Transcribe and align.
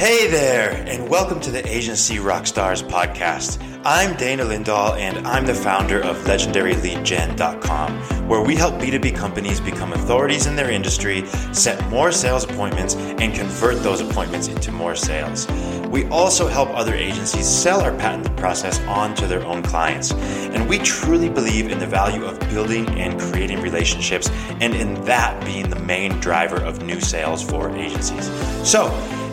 Hey 0.00 0.28
there, 0.28 0.82
and 0.86 1.10
welcome 1.10 1.40
to 1.40 1.50
the 1.50 1.68
Agency 1.68 2.16
Rockstars 2.16 2.82
podcast. 2.82 3.58
I'm 3.84 4.16
Dana 4.16 4.44
Lindahl, 4.44 4.96
and 4.96 5.28
I'm 5.28 5.44
the 5.44 5.54
founder 5.54 6.00
of 6.00 6.16
LegendaryLeadGen.com, 6.24 8.26
where 8.26 8.40
we 8.40 8.56
help 8.56 8.76
B2B 8.76 9.14
companies 9.14 9.60
become 9.60 9.92
authorities 9.92 10.46
in 10.46 10.56
their 10.56 10.70
industry, 10.70 11.26
set 11.52 11.86
more 11.90 12.12
sales 12.12 12.44
appointments, 12.44 12.94
and 12.94 13.34
convert 13.34 13.82
those 13.82 14.00
appointments 14.00 14.48
into 14.48 14.72
more 14.72 14.96
sales. 14.96 15.46
We 15.88 16.06
also 16.06 16.48
help 16.48 16.70
other 16.70 16.94
agencies 16.94 17.46
sell 17.46 17.82
our 17.82 17.94
patented 17.98 18.34
process 18.38 18.80
on 18.86 19.14
to 19.16 19.26
their 19.26 19.44
own 19.44 19.62
clients. 19.62 20.12
And 20.12 20.66
we 20.66 20.78
truly 20.78 21.28
believe 21.28 21.70
in 21.70 21.78
the 21.78 21.86
value 21.86 22.24
of 22.24 22.40
building 22.48 22.88
and 22.98 23.20
creating 23.20 23.60
relationships, 23.60 24.30
and 24.62 24.74
in 24.74 24.94
that 25.04 25.44
being 25.44 25.68
the 25.68 25.80
main 25.80 26.12
driver 26.20 26.62
of 26.62 26.82
new 26.82 27.02
sales 27.02 27.42
for 27.42 27.68
agencies. 27.76 28.30
So, 28.66 28.88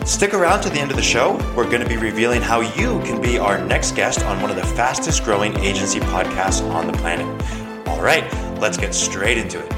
Stick 0.08 0.32
around 0.32 0.62
to 0.62 0.70
the 0.70 0.80
end 0.80 0.90
of 0.90 0.96
the 0.96 1.02
show. 1.02 1.34
We're 1.54 1.68
going 1.68 1.82
to 1.82 1.86
be 1.86 1.98
revealing 1.98 2.40
how 2.40 2.60
you 2.60 2.98
can 3.00 3.20
be 3.20 3.38
our 3.38 3.62
next 3.62 3.94
guest 3.94 4.24
on 4.24 4.40
one 4.40 4.48
of 4.48 4.56
the 4.56 4.64
fastest 4.64 5.22
growing 5.22 5.54
agency 5.58 6.00
podcasts 6.00 6.66
on 6.70 6.86
the 6.86 6.94
planet. 6.94 7.26
All 7.86 8.00
right, 8.00 8.24
let's 8.58 8.78
get 8.78 8.94
straight 8.94 9.36
into 9.36 9.62
it. 9.62 9.70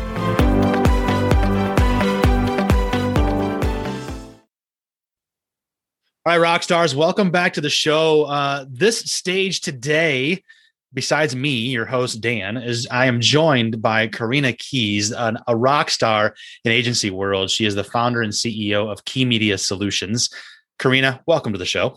All 6.24 6.32
right, 6.32 6.38
rock 6.38 6.62
stars, 6.62 6.94
welcome 6.94 7.32
back 7.32 7.54
to 7.54 7.60
the 7.60 7.68
show. 7.68 8.22
Uh, 8.22 8.66
this 8.68 9.00
stage 9.00 9.60
today 9.60 10.44
besides 10.92 11.36
me, 11.36 11.50
your 11.50 11.84
host 11.84 12.20
Dan, 12.20 12.56
is 12.56 12.86
I 12.90 13.06
am 13.06 13.20
joined 13.20 13.80
by 13.80 14.08
Korena 14.08 14.56
Keys, 14.58 15.12
an, 15.12 15.38
a 15.46 15.56
rock 15.56 15.90
star 15.90 16.34
in 16.64 16.72
agency 16.72 17.10
world. 17.10 17.50
She 17.50 17.64
is 17.64 17.74
the 17.74 17.84
founder 17.84 18.22
and 18.22 18.32
CEO 18.32 18.90
of 18.90 19.04
Key 19.04 19.24
Media 19.24 19.58
Solutions. 19.58 20.30
Korena, 20.78 21.20
welcome 21.26 21.52
to 21.52 21.58
the 21.58 21.64
show. 21.64 21.96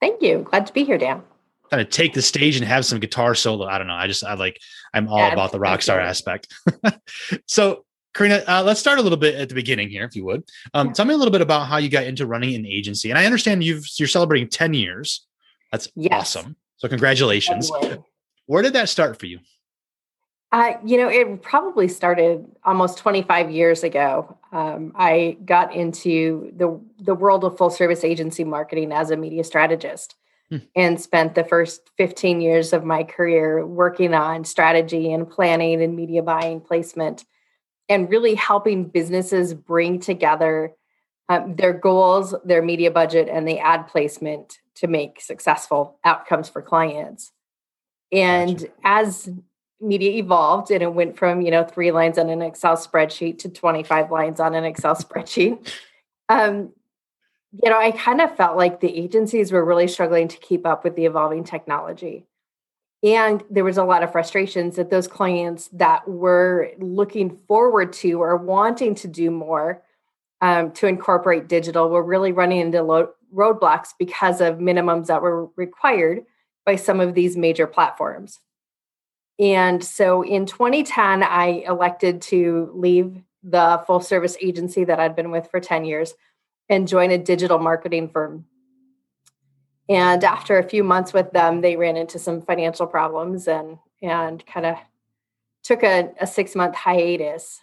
Thank 0.00 0.22
you. 0.22 0.46
Glad 0.50 0.66
to 0.66 0.72
be 0.72 0.84
here, 0.84 0.98
Dan. 0.98 1.22
Kind 1.70 1.80
of 1.80 1.90
take 1.90 2.14
the 2.14 2.22
stage 2.22 2.56
and 2.56 2.64
have 2.64 2.84
some 2.84 3.00
guitar 3.00 3.34
solo. 3.34 3.66
I 3.66 3.78
don't 3.78 3.88
know. 3.88 3.94
I 3.94 4.06
just 4.06 4.24
I 4.24 4.34
like 4.34 4.60
I'm 4.94 5.08
all 5.08 5.18
yeah, 5.18 5.32
about 5.32 5.52
the 5.52 5.58
rock 5.58 5.82
star 5.82 5.98
aspect. 5.98 6.54
so 7.46 7.84
Korena, 8.14 8.44
uh, 8.48 8.62
let's 8.62 8.80
start 8.80 8.98
a 8.98 9.02
little 9.02 9.18
bit 9.18 9.34
at 9.34 9.48
the 9.48 9.54
beginning 9.54 9.90
here, 9.90 10.04
if 10.04 10.16
you 10.16 10.24
would. 10.24 10.44
Um, 10.74 10.88
yeah. 10.88 10.92
Tell 10.94 11.04
me 11.04 11.14
a 11.14 11.16
little 11.16 11.32
bit 11.32 11.42
about 11.42 11.66
how 11.66 11.76
you 11.76 11.90
got 11.90 12.04
into 12.04 12.26
running 12.26 12.54
an 12.54 12.64
agency. 12.64 13.10
And 13.10 13.18
I 13.18 13.26
understand 13.26 13.62
you've 13.62 13.84
you're 13.98 14.08
celebrating 14.08 14.48
10 14.48 14.74
years. 14.74 15.26
That's 15.72 15.88
yes. 15.96 16.12
awesome. 16.12 16.56
So 16.78 16.88
congratulations. 16.88 17.70
Where 18.46 18.62
did 18.62 18.72
that 18.72 18.88
start 18.88 19.18
for 19.18 19.26
you? 19.26 19.40
Uh, 20.52 20.74
you 20.84 20.96
know, 20.96 21.08
it 21.08 21.42
probably 21.42 21.88
started 21.88 22.46
almost 22.64 22.98
25 22.98 23.50
years 23.50 23.82
ago. 23.82 24.38
Um, 24.52 24.92
I 24.94 25.36
got 25.44 25.74
into 25.74 26.52
the 26.56 26.80
the 27.04 27.14
world 27.14 27.44
of 27.44 27.58
full 27.58 27.70
service 27.70 28.04
agency 28.04 28.44
marketing 28.44 28.92
as 28.92 29.10
a 29.10 29.16
media 29.16 29.42
strategist, 29.42 30.14
hmm. 30.48 30.58
and 30.76 31.00
spent 31.00 31.34
the 31.34 31.44
first 31.44 31.90
15 31.98 32.40
years 32.40 32.72
of 32.72 32.84
my 32.84 33.02
career 33.02 33.66
working 33.66 34.14
on 34.14 34.44
strategy 34.44 35.12
and 35.12 35.28
planning 35.28 35.82
and 35.82 35.96
media 35.96 36.22
buying 36.22 36.60
placement, 36.60 37.24
and 37.88 38.08
really 38.08 38.36
helping 38.36 38.84
businesses 38.88 39.52
bring 39.52 39.98
together 39.98 40.72
um, 41.28 41.56
their 41.56 41.72
goals, 41.72 42.36
their 42.44 42.62
media 42.62 42.92
budget, 42.92 43.28
and 43.28 43.48
the 43.48 43.58
ad 43.58 43.88
placement 43.88 44.60
to 44.76 44.86
make 44.86 45.20
successful 45.20 45.98
outcomes 46.04 46.48
for 46.48 46.62
clients. 46.62 47.32
And 48.16 48.58
gotcha. 48.60 48.72
as 48.84 49.28
media 49.80 50.12
evolved 50.12 50.70
and 50.70 50.82
it 50.82 50.94
went 50.94 51.18
from, 51.18 51.42
you 51.42 51.50
know, 51.50 51.64
three 51.64 51.92
lines 51.92 52.16
on 52.16 52.30
an 52.30 52.40
Excel 52.40 52.76
spreadsheet 52.76 53.38
to 53.40 53.48
25 53.50 54.10
lines 54.10 54.40
on 54.40 54.54
an 54.54 54.64
Excel 54.64 54.96
spreadsheet, 54.96 55.70
um, 56.28 56.72
you 57.62 57.70
know, 57.70 57.78
I 57.78 57.90
kind 57.90 58.20
of 58.20 58.34
felt 58.36 58.56
like 58.56 58.80
the 58.80 58.96
agencies 58.96 59.52
were 59.52 59.64
really 59.64 59.86
struggling 59.86 60.28
to 60.28 60.36
keep 60.38 60.66
up 60.66 60.82
with 60.82 60.96
the 60.96 61.04
evolving 61.04 61.44
technology. 61.44 62.26
And 63.02 63.44
there 63.50 63.64
was 63.64 63.76
a 63.76 63.84
lot 63.84 64.02
of 64.02 64.10
frustrations 64.10 64.76
that 64.76 64.90
those 64.90 65.06
clients 65.06 65.68
that 65.68 66.08
were 66.08 66.70
looking 66.78 67.36
forward 67.46 67.92
to 67.94 68.22
or 68.22 68.36
wanting 68.36 68.94
to 68.96 69.08
do 69.08 69.30
more 69.30 69.82
um, 70.40 70.72
to 70.72 70.86
incorporate 70.86 71.48
digital 71.48 71.88
were 71.88 72.02
really 72.02 72.32
running 72.32 72.60
into 72.60 72.82
lo- 72.82 73.12
roadblocks 73.34 73.90
because 73.98 74.40
of 74.40 74.56
minimums 74.56 75.06
that 75.06 75.22
were 75.22 75.46
required 75.56 76.24
by 76.66 76.76
some 76.76 77.00
of 77.00 77.14
these 77.14 77.36
major 77.36 77.66
platforms. 77.66 78.40
And 79.38 79.82
so 79.82 80.22
in 80.22 80.44
2010, 80.44 81.22
I 81.22 81.64
elected 81.66 82.20
to 82.22 82.70
leave 82.74 83.22
the 83.42 83.82
full 83.86 84.00
service 84.00 84.36
agency 84.42 84.84
that 84.84 84.98
I'd 84.98 85.16
been 85.16 85.30
with 85.30 85.50
for 85.50 85.60
10 85.60 85.84
years 85.84 86.14
and 86.68 86.88
join 86.88 87.12
a 87.12 87.18
digital 87.18 87.58
marketing 87.58 88.08
firm. 88.08 88.46
And 89.88 90.24
after 90.24 90.58
a 90.58 90.68
few 90.68 90.82
months 90.82 91.12
with 91.12 91.30
them, 91.30 91.60
they 91.60 91.76
ran 91.76 91.96
into 91.96 92.18
some 92.18 92.42
financial 92.42 92.86
problems 92.86 93.46
and 93.46 93.78
and 94.02 94.44
kind 94.44 94.66
of 94.66 94.76
took 95.62 95.82
a, 95.82 96.12
a 96.20 96.26
six 96.26 96.54
month 96.54 96.74
hiatus. 96.74 97.60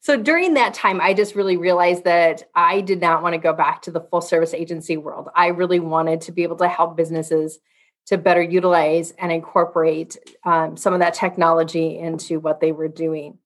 So 0.00 0.16
during 0.16 0.54
that 0.54 0.74
time, 0.74 1.00
I 1.00 1.12
just 1.12 1.34
really 1.34 1.56
realized 1.56 2.04
that 2.04 2.44
I 2.54 2.82
did 2.82 3.00
not 3.00 3.22
want 3.22 3.34
to 3.34 3.38
go 3.38 3.52
back 3.52 3.82
to 3.82 3.90
the 3.90 4.00
full 4.00 4.20
service 4.20 4.54
agency 4.54 4.96
world. 4.96 5.28
I 5.34 5.48
really 5.48 5.80
wanted 5.80 6.20
to 6.22 6.32
be 6.32 6.44
able 6.44 6.56
to 6.56 6.68
help 6.68 6.96
businesses 6.96 7.58
to 8.06 8.18
better 8.18 8.42
utilize 8.42 9.12
and 9.12 9.30
incorporate 9.30 10.16
um, 10.44 10.76
some 10.76 10.92
of 10.92 11.00
that 11.00 11.14
technology 11.14 11.98
into 11.98 12.40
what 12.40 12.60
they 12.60 12.72
were 12.72 12.88
doing. 12.88 13.38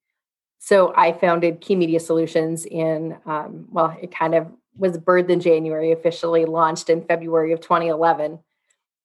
So 0.59 0.93
I 0.97 1.13
founded 1.13 1.61
Key 1.61 1.77
Media 1.77 2.01
Solutions 2.01 2.65
in, 2.65 3.17
um, 3.27 3.69
well, 3.71 3.97
it 4.01 4.13
kind 4.13 4.35
of 4.35 4.49
was 4.77 4.99
birthed 4.99 5.31
in 5.31 5.41
January, 5.41 5.93
officially 5.93 6.45
launched 6.45 6.91
in 6.91 7.05
February 7.05 7.53
of 7.53 7.61
2011 7.61 8.41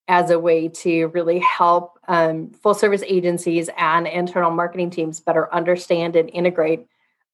as 0.08 0.30
a 0.30 0.40
way 0.40 0.68
to 0.68 1.08
really 1.08 1.40
help 1.40 2.00
um, 2.08 2.52
full 2.52 2.74
service 2.74 3.04
agencies 3.06 3.70
and 3.78 4.08
internal 4.08 4.52
marketing 4.52 4.90
teams 4.90 5.20
better 5.20 5.54
understand 5.54 6.16
and 6.16 6.30
integrate 6.32 6.88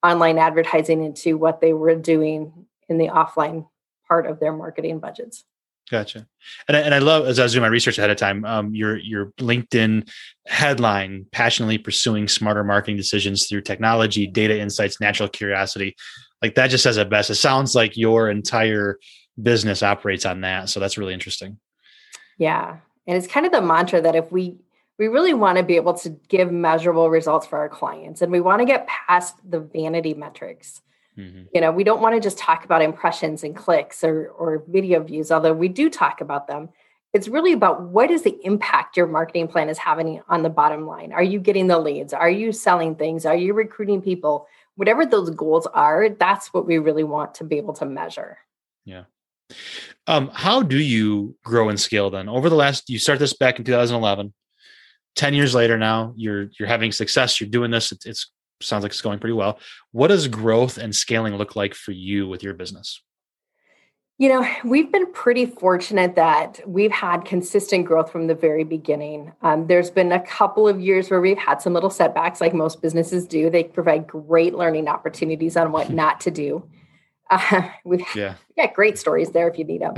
online 0.03 0.37
advertising 0.37 1.03
into 1.03 1.37
what 1.37 1.61
they 1.61 1.73
were 1.73 1.95
doing 1.95 2.67
in 2.89 2.97
the 2.97 3.07
offline 3.07 3.67
part 4.07 4.27
of 4.27 4.39
their 4.39 4.53
marketing 4.53 4.99
budgets. 4.99 5.43
Gotcha. 5.89 6.27
And 6.67 6.75
I, 6.75 6.81
and 6.81 6.93
I 6.93 6.99
love 6.99 7.27
as 7.27 7.39
I 7.39 7.43
was 7.43 7.53
doing 7.53 7.61
my 7.61 7.69
research 7.69 7.97
ahead 7.97 8.09
of 8.09 8.17
time, 8.17 8.43
um, 8.43 8.75
your 8.75 8.97
your 8.97 9.27
LinkedIn 9.37 10.09
headline: 10.45 11.25
passionately 11.31 11.77
pursuing 11.77 12.27
smarter 12.27 12.63
marketing 12.63 12.97
decisions 12.97 13.47
through 13.47 13.61
technology, 13.61 14.27
data 14.27 14.59
insights, 14.59 14.99
natural 14.99 15.29
curiosity. 15.29 15.95
Like 16.41 16.55
that 16.55 16.67
just 16.69 16.83
says 16.83 16.97
it 16.97 17.09
best. 17.09 17.29
It 17.29 17.35
sounds 17.35 17.73
like 17.73 17.95
your 17.95 18.29
entire 18.29 18.99
business 19.41 19.81
operates 19.81 20.25
on 20.25 20.41
that. 20.41 20.69
So 20.69 20.79
that's 20.79 20.97
really 20.97 21.13
interesting. 21.13 21.57
Yeah, 22.37 22.77
and 23.07 23.17
it's 23.17 23.27
kind 23.27 23.45
of 23.45 23.53
the 23.53 23.61
mantra 23.61 24.01
that 24.01 24.15
if 24.15 24.29
we 24.29 24.57
we 24.99 25.07
really 25.07 25.33
want 25.33 25.57
to 25.57 25.63
be 25.63 25.77
able 25.77 25.93
to 25.93 26.09
give 26.27 26.51
measurable 26.51 27.09
results 27.09 27.47
for 27.47 27.59
our 27.59 27.69
clients, 27.69 28.21
and 28.21 28.31
we 28.31 28.41
want 28.41 28.59
to 28.59 28.65
get 28.65 28.87
past 28.87 29.35
the 29.49 29.61
vanity 29.61 30.13
metrics 30.13 30.81
Mm-hmm. 31.17 31.43
You 31.53 31.61
know, 31.61 31.71
we 31.71 31.83
don't 31.83 32.01
want 32.01 32.15
to 32.15 32.21
just 32.21 32.37
talk 32.37 32.63
about 32.63 32.81
impressions 32.81 33.43
and 33.43 33.55
clicks 33.55 34.03
or, 34.03 34.29
or 34.29 34.63
video 34.67 35.01
views, 35.01 35.31
although 35.31 35.53
we 35.53 35.67
do 35.67 35.89
talk 35.89 36.21
about 36.21 36.47
them. 36.47 36.69
It's 37.13 37.27
really 37.27 37.53
about 37.53 37.81
what 37.81 38.11
is 38.11 38.23
the 38.23 38.37
impact 38.45 38.97
your 38.97 39.07
marketing 39.07 39.47
plan 39.47 39.69
is 39.69 39.77
having 39.77 40.21
on 40.29 40.43
the 40.43 40.49
bottom 40.49 40.85
line. 40.85 41.13
Are 41.13 41.23
you 41.23 41.39
getting 41.39 41.67
the 41.67 41.79
leads? 41.79 42.13
Are 42.13 42.29
you 42.29 42.51
selling 42.51 42.95
things? 42.95 43.25
Are 43.25 43.35
you 43.35 43.53
recruiting 43.53 44.01
people? 44.01 44.47
Whatever 44.75 45.05
those 45.05 45.29
goals 45.31 45.65
are, 45.67 46.09
that's 46.09 46.53
what 46.53 46.67
we 46.67 46.77
really 46.77 47.03
want 47.03 47.35
to 47.35 47.43
be 47.43 47.57
able 47.57 47.73
to 47.75 47.85
measure. 47.85 48.37
Yeah. 48.85 49.05
Um, 50.05 50.29
how 50.33 50.61
do 50.61 50.77
you 50.77 51.35
grow 51.43 51.69
and 51.69 51.79
scale 51.79 52.09
then? 52.09 52.29
Over 52.29 52.49
the 52.49 52.55
last, 52.55 52.89
you 52.89 52.99
start 52.99 53.19
this 53.19 53.33
back 53.33 53.57
in 53.57 53.65
2011. 53.65 54.33
10 55.15 55.33
years 55.33 55.55
later 55.55 55.79
now 55.79 56.13
you're 56.15 56.49
you're 56.59 56.67
having 56.67 56.91
success 56.91 57.41
you're 57.41 57.49
doing 57.49 57.71
this 57.71 57.91
it's, 57.91 58.05
it's 58.05 58.31
sounds 58.61 58.83
like 58.83 58.91
it's 58.91 59.01
going 59.01 59.19
pretty 59.19 59.33
well. 59.33 59.59
What 59.91 60.07
does 60.07 60.27
growth 60.27 60.77
and 60.77 60.95
scaling 60.95 61.35
look 61.35 61.55
like 61.55 61.73
for 61.73 61.91
you 61.91 62.27
with 62.27 62.43
your 62.43 62.53
business? 62.53 63.01
You 64.19 64.29
know, 64.29 64.49
we've 64.63 64.91
been 64.91 65.11
pretty 65.13 65.45
fortunate 65.45 66.15
that 66.15 66.59
we've 66.65 66.91
had 66.91 67.23
consistent 67.23 67.85
growth 67.85 68.11
from 68.11 68.25
the 68.25 68.33
very 68.33 68.63
beginning. 68.63 69.31
Um, 69.43 69.67
there's 69.67 69.91
been 69.91 70.11
a 70.11 70.19
couple 70.19 70.67
of 70.67 70.81
years 70.81 71.11
where 71.11 71.21
we've 71.21 71.37
had 71.37 71.61
some 71.61 71.73
little 71.73 71.91
setbacks, 71.91 72.41
like 72.41 72.55
most 72.55 72.81
businesses 72.81 73.27
do. 73.27 73.51
They 73.51 73.65
provide 73.65 74.07
great 74.07 74.55
learning 74.55 74.87
opportunities 74.87 75.55
on 75.55 75.71
what 75.71 75.89
not 75.91 76.19
to 76.21 76.31
do. 76.31 76.67
Uh, 77.29 77.69
we've 77.85 78.01
yeah. 78.15 78.35
got 78.57 78.73
great 78.73 78.97
stories 78.97 79.29
there 79.31 79.47
if 79.49 79.59
you 79.59 79.65
need 79.65 79.81
them. 79.81 79.95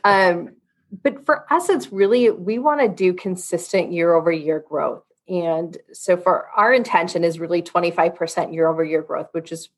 um, 0.04 0.56
but 1.04 1.24
for 1.24 1.50
us, 1.52 1.68
it's 1.68 1.92
really, 1.92 2.30
we 2.30 2.58
want 2.58 2.80
to 2.80 2.88
do 2.88 3.14
consistent 3.14 3.92
year 3.92 4.12
over 4.12 4.32
year 4.32 4.64
growth. 4.68 5.04
And 5.28 5.76
so 5.92 6.16
for 6.16 6.48
our 6.56 6.72
intention 6.72 7.24
is 7.24 7.38
really 7.38 7.62
25% 7.62 8.52
year 8.52 8.68
over 8.68 8.84
year 8.84 9.02
growth, 9.02 9.28
which 9.32 9.52
is 9.52 9.68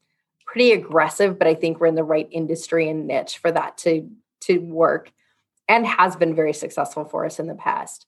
pretty 0.46 0.72
aggressive, 0.72 1.38
but 1.38 1.48
I 1.48 1.54
think 1.54 1.80
we're 1.80 1.86
in 1.86 1.94
the 1.94 2.04
right 2.04 2.28
industry 2.30 2.88
and 2.88 3.06
niche 3.06 3.38
for 3.38 3.50
that 3.52 3.78
to 3.78 4.08
to 4.42 4.58
work 4.58 5.10
and 5.68 5.86
has 5.86 6.16
been 6.16 6.34
very 6.34 6.52
successful 6.52 7.04
for 7.04 7.24
us 7.24 7.38
in 7.38 7.46
the 7.46 7.54
past. 7.54 8.06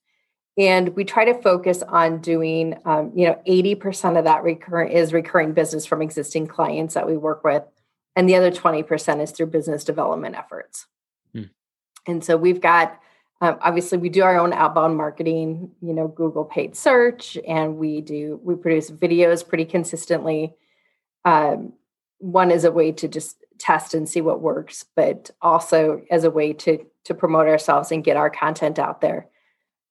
And 0.59 0.95
we 0.97 1.05
try 1.05 1.25
to 1.27 1.41
focus 1.43 1.83
on 1.83 2.21
doing, 2.21 2.79
um, 2.85 3.13
you 3.15 3.27
know, 3.27 3.41
80% 3.47 4.19
of 4.19 4.25
that 4.25 4.43
recurring 4.43 4.93
is 4.93 5.13
recurring 5.13 5.53
business 5.53 5.85
from 5.85 6.03
existing 6.03 6.47
clients 6.47 6.95
that 6.95 7.07
we 7.07 7.17
work 7.17 7.45
with. 7.45 7.63
And 8.15 8.29
the 8.29 8.37
other 8.37 8.51
20% 8.51 9.23
is 9.23 9.31
through 9.31 9.47
business 9.47 9.85
development 9.85 10.37
efforts. 10.37 10.87
Hmm. 11.33 11.43
And 12.07 12.25
so 12.25 12.37
we've 12.37 12.61
got 12.61 12.99
um, 13.41 13.59
obviously 13.61 13.99
we 13.99 14.09
do 14.09 14.23
our 14.23 14.39
own 14.39 14.53
outbound 14.53 14.97
marketing, 14.97 15.71
you 15.83 15.93
know, 15.93 16.09
Google 16.09 16.45
paid 16.45 16.75
search, 16.75 17.37
and 17.47 17.77
we 17.77 18.01
do 18.01 18.41
we 18.43 18.55
produce 18.55 18.91
videos 18.91 19.47
pretty 19.47 19.67
consistently. 19.67 20.55
Um, 21.25 21.75
one 22.19 22.51
is 22.51 22.65
a 22.65 22.73
way 22.73 22.93
to 22.93 23.09
just 23.09 23.45
test 23.59 23.93
and 23.93 24.09
see 24.09 24.23
what 24.23 24.41
works, 24.41 24.87
but 24.95 25.31
also 25.43 26.03
as 26.11 26.25
a 26.25 26.31
way 26.31 26.55
to 26.55 26.85
to 27.05 27.15
promote 27.15 27.47
ourselves 27.47 27.93
and 27.93 28.05
get 28.05 28.17
our 28.17 28.31
content 28.31 28.79
out 28.79 29.03
there. 29.03 29.29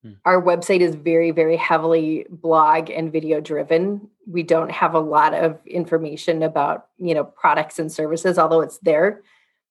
Hmm. 0.01 0.13
Our 0.25 0.41
website 0.41 0.81
is 0.81 0.95
very, 0.95 1.29
very 1.29 1.55
heavily 1.55 2.25
blog 2.29 2.89
and 2.89 3.11
video 3.11 3.41
driven. 3.41 4.09
We 4.25 4.41
don't 4.41 4.71
have 4.71 4.95
a 4.95 4.99
lot 4.99 5.35
of 5.35 5.59
information 5.67 6.41
about, 6.41 6.87
you 6.97 7.13
know, 7.13 7.23
products 7.23 7.77
and 7.77 7.91
services, 7.91 8.39
although 8.39 8.61
it's 8.61 8.79
there 8.79 9.21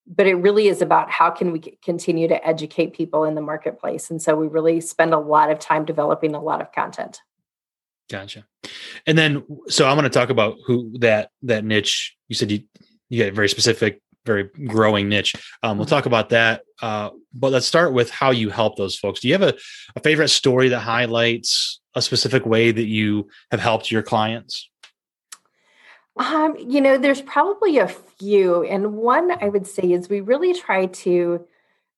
but 0.07 0.27
it 0.27 0.35
really 0.35 0.69
is 0.69 0.83
about 0.83 1.11
how 1.11 1.31
can 1.31 1.53
we 1.53 1.61
continue 1.83 2.29
to 2.29 2.47
educate 2.47 2.93
people 2.93 3.25
in 3.25 3.35
the 3.35 3.41
marketplace 3.41 4.11
and 4.11 4.21
so 4.21 4.37
we 4.37 4.47
really 4.47 4.81
spend 4.81 5.15
a 5.15 5.19
lot 5.19 5.51
of 5.51 5.59
time 5.59 5.85
developing 5.85 6.35
a 6.35 6.43
lot 6.43 6.61
of 6.61 6.73
content. 6.73 7.21
Gotcha. 8.11 8.45
And 9.07 9.17
then 9.17 9.45
so 9.69 9.87
i'm 9.87 9.97
going 9.97 10.05
to 10.05 10.11
talk 10.11 10.31
about 10.31 10.57
who 10.67 10.99
that 10.99 11.31
that 11.43 11.65
niche. 11.65 12.17
You 12.29 12.35
said 12.35 12.51
you 12.51 12.63
you 13.09 13.23
got 13.23 13.33
a 13.33 13.35
very 13.35 13.49
specific 13.49 14.01
very 14.27 14.45
growing 14.67 15.09
niche. 15.09 15.35
Um, 15.63 15.77
we'll 15.77 15.85
mm-hmm. 15.87 15.95
talk 15.95 16.07
about 16.07 16.31
that 16.31 16.63
uh, 16.83 17.11
but 17.33 17.53
let's 17.53 17.67
start 17.67 17.93
with 17.93 18.11
how 18.11 18.31
you 18.31 18.51
help 18.51 18.77
those 18.77 18.97
folks. 18.97 19.21
Do 19.21 19.29
you 19.29 19.35
have 19.35 19.43
a, 19.43 19.55
a 19.97 20.01
favorite 20.01 20.29
story 20.29 20.69
that 20.69 20.81
highlights 20.81 21.81
a 21.95 22.03
specific 22.03 22.45
way 22.45 22.73
that 22.73 22.87
you 22.87 23.29
have 23.51 23.61
helped 23.61 23.91
your 23.91 24.03
clients 24.03 24.69
um, 26.17 26.57
you 26.59 26.81
know, 26.81 26.97
there's 26.97 27.23
probably 27.23 27.79
a 27.79 27.89
few. 27.89 28.65
And 28.65 28.95
one 28.95 29.33
I 29.43 29.49
would 29.49 29.67
say 29.67 29.93
is 29.93 30.09
we 30.09 30.21
really 30.21 30.55
try 30.55 30.87
to 30.87 31.45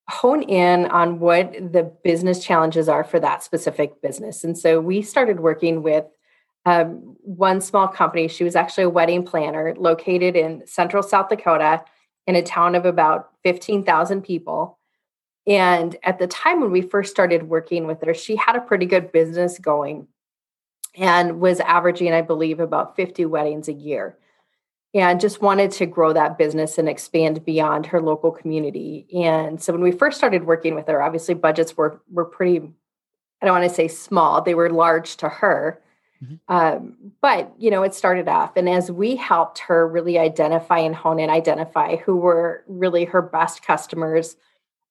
hone 0.09 0.43
in 0.43 0.87
on 0.87 1.19
what 1.19 1.53
the 1.53 1.93
business 2.05 2.43
challenges 2.43 2.89
are 2.89 3.05
for 3.05 3.21
that 3.21 3.43
specific 3.43 4.01
business. 4.01 4.45
And 4.45 4.57
so 4.57 4.81
we 4.81 5.03
started 5.03 5.41
working 5.41 5.83
with 5.83 6.05
um, 6.65 7.17
one 7.23 7.61
small 7.61 7.89
company. 7.89 8.29
She 8.29 8.45
was 8.45 8.57
actually 8.57 8.85
a 8.85 8.91
wedding 8.91 9.25
planner 9.25 9.75
located 9.77 10.35
in 10.37 10.67
central 10.67 11.03
South 11.03 11.29
Dakota 11.29 11.85
in 12.27 12.37
a 12.37 12.43
town 12.43 12.75
of 12.75 12.85
about 12.85 13.31
15,000 13.45 14.23
people. 14.23 14.79
And 15.47 15.97
at 16.03 16.19
the 16.19 16.27
time 16.27 16.61
when 16.61 16.73
we 16.73 16.83
first 16.83 17.11
started 17.11 17.45
working 17.45 17.87
with 17.87 18.03
her, 18.03 18.15
she 18.15 18.35
had 18.35 18.57
a 18.57 18.61
pretty 18.61 18.87
good 18.87 19.13
business 19.13 19.59
going 19.59 20.09
and 20.97 21.41
was 21.41 21.61
averaging, 21.61 22.13
I 22.13 22.23
believe, 22.23 22.59
about 22.59 22.97
50 22.97 23.27
weddings 23.27 23.69
a 23.69 23.73
year. 23.73 24.17
And 24.95 25.21
just 25.21 25.43
wanted 25.43 25.73
to 25.73 25.87
grow 25.87 26.15
that 26.15 26.39
business 26.39 26.79
and 26.79 26.89
expand 26.89 27.45
beyond 27.45 27.87
her 27.87 28.01
local 28.01 28.31
community. 28.31 29.07
And 29.15 29.63
so 29.63 29.73
when 29.73 29.83
we 29.83 29.93
first 29.93 30.17
started 30.17 30.47
working 30.47 30.75
with 30.75 30.87
her, 30.87 31.03
obviously 31.03 31.35
budgets 31.35 31.77
were 31.77 32.01
were 32.11 32.25
pretty, 32.25 32.73
I 33.43 33.47
don't 33.47 33.59
want 33.59 33.69
to 33.69 33.75
say 33.75 33.89
small, 33.89 34.41
they 34.41 34.55
were 34.55 34.71
large 34.71 35.17
to 35.19 35.29
her. 35.29 35.83
Mm-hmm. 36.25 36.55
Um, 36.55 37.13
but 37.21 37.53
you 37.59 37.71
know, 37.71 37.83
it 37.83 37.95
started 37.95 38.27
off. 38.27 38.57
And 38.57 38.71
as 38.71 38.91
we 38.91 39.17
helped 39.17 39.59
her 39.59 39.87
really 39.87 40.19
identify 40.19 40.79
and 40.79 40.95
hone 40.95 41.21
in, 41.21 41.29
identify 41.29 41.97
who 41.97 42.17
were 42.17 42.65
really 42.67 43.05
her 43.05 43.21
best 43.21 43.63
customers, 43.63 44.37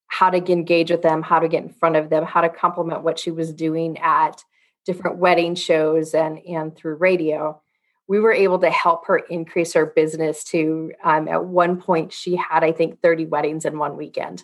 how 0.06 0.30
to 0.30 0.38
engage 0.52 0.92
with 0.92 1.02
them, 1.02 1.24
how 1.24 1.40
to 1.40 1.48
get 1.48 1.64
in 1.64 1.70
front 1.70 1.96
of 1.96 2.12
them, 2.12 2.26
how 2.26 2.42
to 2.42 2.50
complement 2.50 3.02
what 3.02 3.18
she 3.18 3.32
was 3.32 3.52
doing 3.52 3.98
at 3.98 4.44
different 4.86 5.18
wedding 5.18 5.56
shows 5.56 6.14
and 6.14 6.40
and 6.40 6.76
through 6.76 6.96
radio 6.96 7.60
we 8.08 8.20
were 8.20 8.32
able 8.32 8.60
to 8.60 8.70
help 8.70 9.08
her 9.08 9.18
increase 9.18 9.74
her 9.74 9.88
business 9.88 10.44
to 10.44 10.92
um, 11.04 11.28
at 11.28 11.46
one 11.46 11.80
point 11.82 12.14
she 12.14 12.36
had 12.36 12.64
i 12.64 12.72
think 12.72 13.02
30 13.02 13.26
weddings 13.26 13.66
in 13.66 13.78
one 13.78 13.98
weekend 13.98 14.44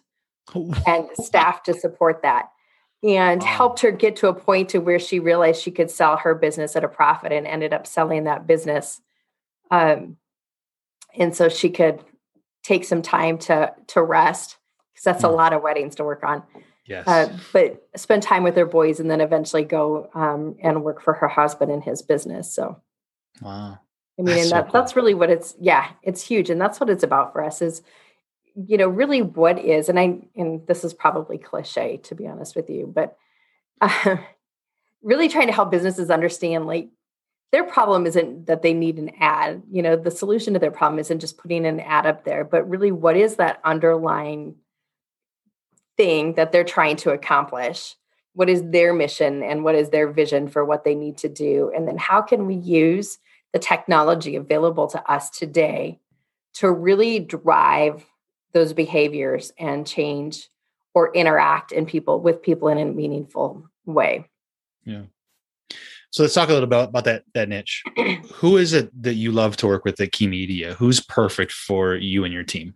and 0.88 1.08
staff 1.14 1.64
to 1.64 1.74
support 1.74 2.22
that 2.24 2.50
and 3.04 3.42
wow. 3.42 3.48
helped 3.48 3.80
her 3.82 3.92
get 3.92 4.16
to 4.18 4.28
a 4.28 4.34
point 4.34 4.70
to 4.70 4.80
where 4.80 5.00
she 5.00 5.20
realized 5.20 5.62
she 5.62 5.72
could 5.72 5.90
sell 5.90 6.18
her 6.18 6.36
business 6.36 6.76
at 6.76 6.84
a 6.84 6.90
profit 6.90 7.32
and 7.32 7.48
ended 7.48 7.74
up 7.74 7.88
selling 7.88 8.26
that 8.26 8.48
business 8.48 9.02
um, 9.70 10.18
and 11.16 11.36
so 11.36 11.50
she 11.50 11.70
could 11.70 12.04
take 12.64 12.84
some 12.84 13.02
time 13.02 13.38
to 13.38 13.74
to 13.88 14.02
rest 14.02 14.58
because 14.94 15.04
that's 15.04 15.24
a 15.24 15.28
hmm. 15.28 15.36
lot 15.36 15.54
of 15.54 15.62
weddings 15.62 15.96
to 15.96 16.04
work 16.04 16.24
on 16.24 16.44
Yes. 16.92 17.08
Uh, 17.08 17.38
but 17.54 17.88
spend 17.96 18.22
time 18.22 18.44
with 18.44 18.54
their 18.54 18.66
boys 18.66 19.00
and 19.00 19.10
then 19.10 19.22
eventually 19.22 19.64
go 19.64 20.10
um, 20.14 20.58
and 20.62 20.84
work 20.84 21.02
for 21.02 21.14
her 21.14 21.30
husband 21.30 21.72
in 21.72 21.82
his 21.82 22.02
business. 22.02 22.54
So, 22.54 22.82
wow. 23.42 23.80
I 24.20 24.22
mean, 24.22 24.26
that's 24.26 24.42
and 24.42 24.50
so 24.50 24.56
that, 24.56 24.64
cool. 24.66 24.72
that's 24.74 24.96
really 24.98 25.14
what 25.14 25.30
it's, 25.30 25.56
yeah, 25.58 25.90
it's 26.04 26.22
huge. 26.22 26.50
And 26.50 26.60
that's 26.60 26.82
what 26.82 26.90
it's 26.90 27.04
about 27.04 27.32
for 27.32 27.42
us 27.42 27.62
is, 27.62 27.82
you 28.56 28.78
know, 28.78 28.90
really 28.90 29.22
what 29.22 29.58
is, 29.58 29.88
and 29.88 29.98
I, 29.98 30.20
and 30.36 30.68
this 30.68 30.84
is 30.84 30.94
probably 30.94 31.38
cliche 31.38 31.98
to 32.04 32.14
be 32.14 32.28
honest 32.28 32.58
with 32.58 32.70
you, 32.70 32.92
but 32.94 33.18
uh, 33.80 34.18
really 35.02 35.30
trying 35.30 35.48
to 35.48 35.54
help 35.54 35.72
businesses 35.72 36.10
understand 36.10 36.68
like 36.68 36.90
their 37.54 37.64
problem 37.64 38.06
isn't 38.06 38.48
that 38.48 38.64
they 38.64 38.74
need 38.74 38.98
an 38.98 39.12
ad. 39.20 39.64
You 39.72 39.82
know, 39.82 39.96
the 39.96 40.12
solution 40.12 40.54
to 40.54 40.60
their 40.60 40.72
problem 40.72 41.00
isn't 41.00 41.20
just 41.20 41.38
putting 41.38 41.66
an 41.66 41.80
ad 41.80 42.06
up 42.06 42.26
there, 42.26 42.44
but 42.44 42.70
really 42.70 42.92
what 42.92 43.16
is 43.16 43.36
that 43.36 43.62
underlying 43.64 44.56
thing 45.98 46.34
that 46.34 46.52
they're 46.52 46.64
trying 46.64 46.96
to 46.98 47.12
accomplish. 47.12 47.96
What 48.34 48.50
is 48.50 48.64
their 48.70 48.94
mission 48.94 49.44
and 49.44 49.64
what 49.64 49.76
is 49.76 49.90
their 49.90 50.12
vision 50.12 50.48
for 50.48 50.64
what 50.64 50.84
they 50.84 50.96
need 50.96 51.18
to 51.20 51.30
do? 51.30 51.72
And 51.76 51.88
then 51.88 51.98
how 51.98 52.22
can 52.22 52.46
we 52.46 52.56
use 52.56 53.18
the 53.54 53.60
technology 53.60 54.36
available 54.36 54.88
to 54.88 55.12
us 55.12 55.30
today 55.30 56.00
to 56.54 56.72
really 56.72 57.20
drive 57.20 58.06
those 58.54 58.74
behaviors 58.74 59.52
and 59.58 59.86
change 59.86 60.50
or 60.94 61.14
interact 61.14 61.72
in 61.72 61.86
people 61.86 62.20
with 62.20 62.42
people 62.42 62.68
in 62.70 62.78
a 62.78 62.86
meaningful 62.86 63.70
way? 63.86 64.26
Yeah. 64.86 65.04
So 66.12 66.24
let's 66.24 66.34
talk 66.34 66.50
a 66.50 66.54
little 66.54 66.68
bit 66.68 66.76
about, 66.76 66.90
about 66.90 67.04
that 67.06 67.24
that 67.34 67.50
niche. 67.50 67.84
Who 68.34 68.58
is 68.58 68.74
it 68.74 68.90
that 69.02 69.14
you 69.14 69.32
love 69.32 69.56
to 69.58 69.68
work 69.68 69.86
with 69.86 70.00
at 70.02 70.12
key 70.12 70.28
media? 70.28 70.74
Who's 70.74 71.00
perfect 71.00 71.54
for 71.54 71.96
you 71.96 72.26
and 72.26 72.34
your 72.34 72.44
team 72.44 72.76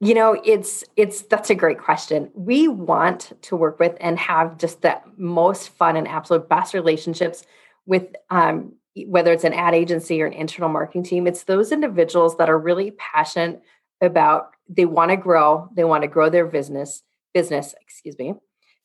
you 0.00 0.14
know, 0.14 0.40
it's 0.44 0.82
it's 0.96 1.22
that's 1.22 1.50
a 1.50 1.54
great 1.54 1.78
question. 1.78 2.30
We 2.34 2.68
want 2.68 3.32
to 3.42 3.56
work 3.56 3.78
with 3.78 3.96
and 4.00 4.18
have 4.18 4.56
just 4.56 4.80
the 4.80 4.98
most 5.18 5.68
fun 5.68 5.96
and 5.96 6.08
absolute 6.08 6.48
best 6.48 6.72
relationships 6.72 7.44
with 7.84 8.06
um, 8.30 8.72
whether 9.06 9.30
it's 9.30 9.44
an 9.44 9.52
ad 9.52 9.74
agency 9.74 10.22
or 10.22 10.26
an 10.26 10.32
internal 10.32 10.70
marketing 10.70 11.04
team. 11.04 11.26
It's 11.26 11.44
those 11.44 11.70
individuals 11.70 12.38
that 12.38 12.48
are 12.48 12.58
really 12.58 12.92
passionate 12.92 13.62
about 14.00 14.54
they 14.70 14.86
want 14.86 15.10
to 15.10 15.18
grow, 15.18 15.68
they 15.76 15.84
want 15.84 16.02
to 16.02 16.08
grow 16.08 16.30
their 16.30 16.46
business, 16.46 17.02
business, 17.34 17.74
excuse 17.82 18.18
me. 18.18 18.34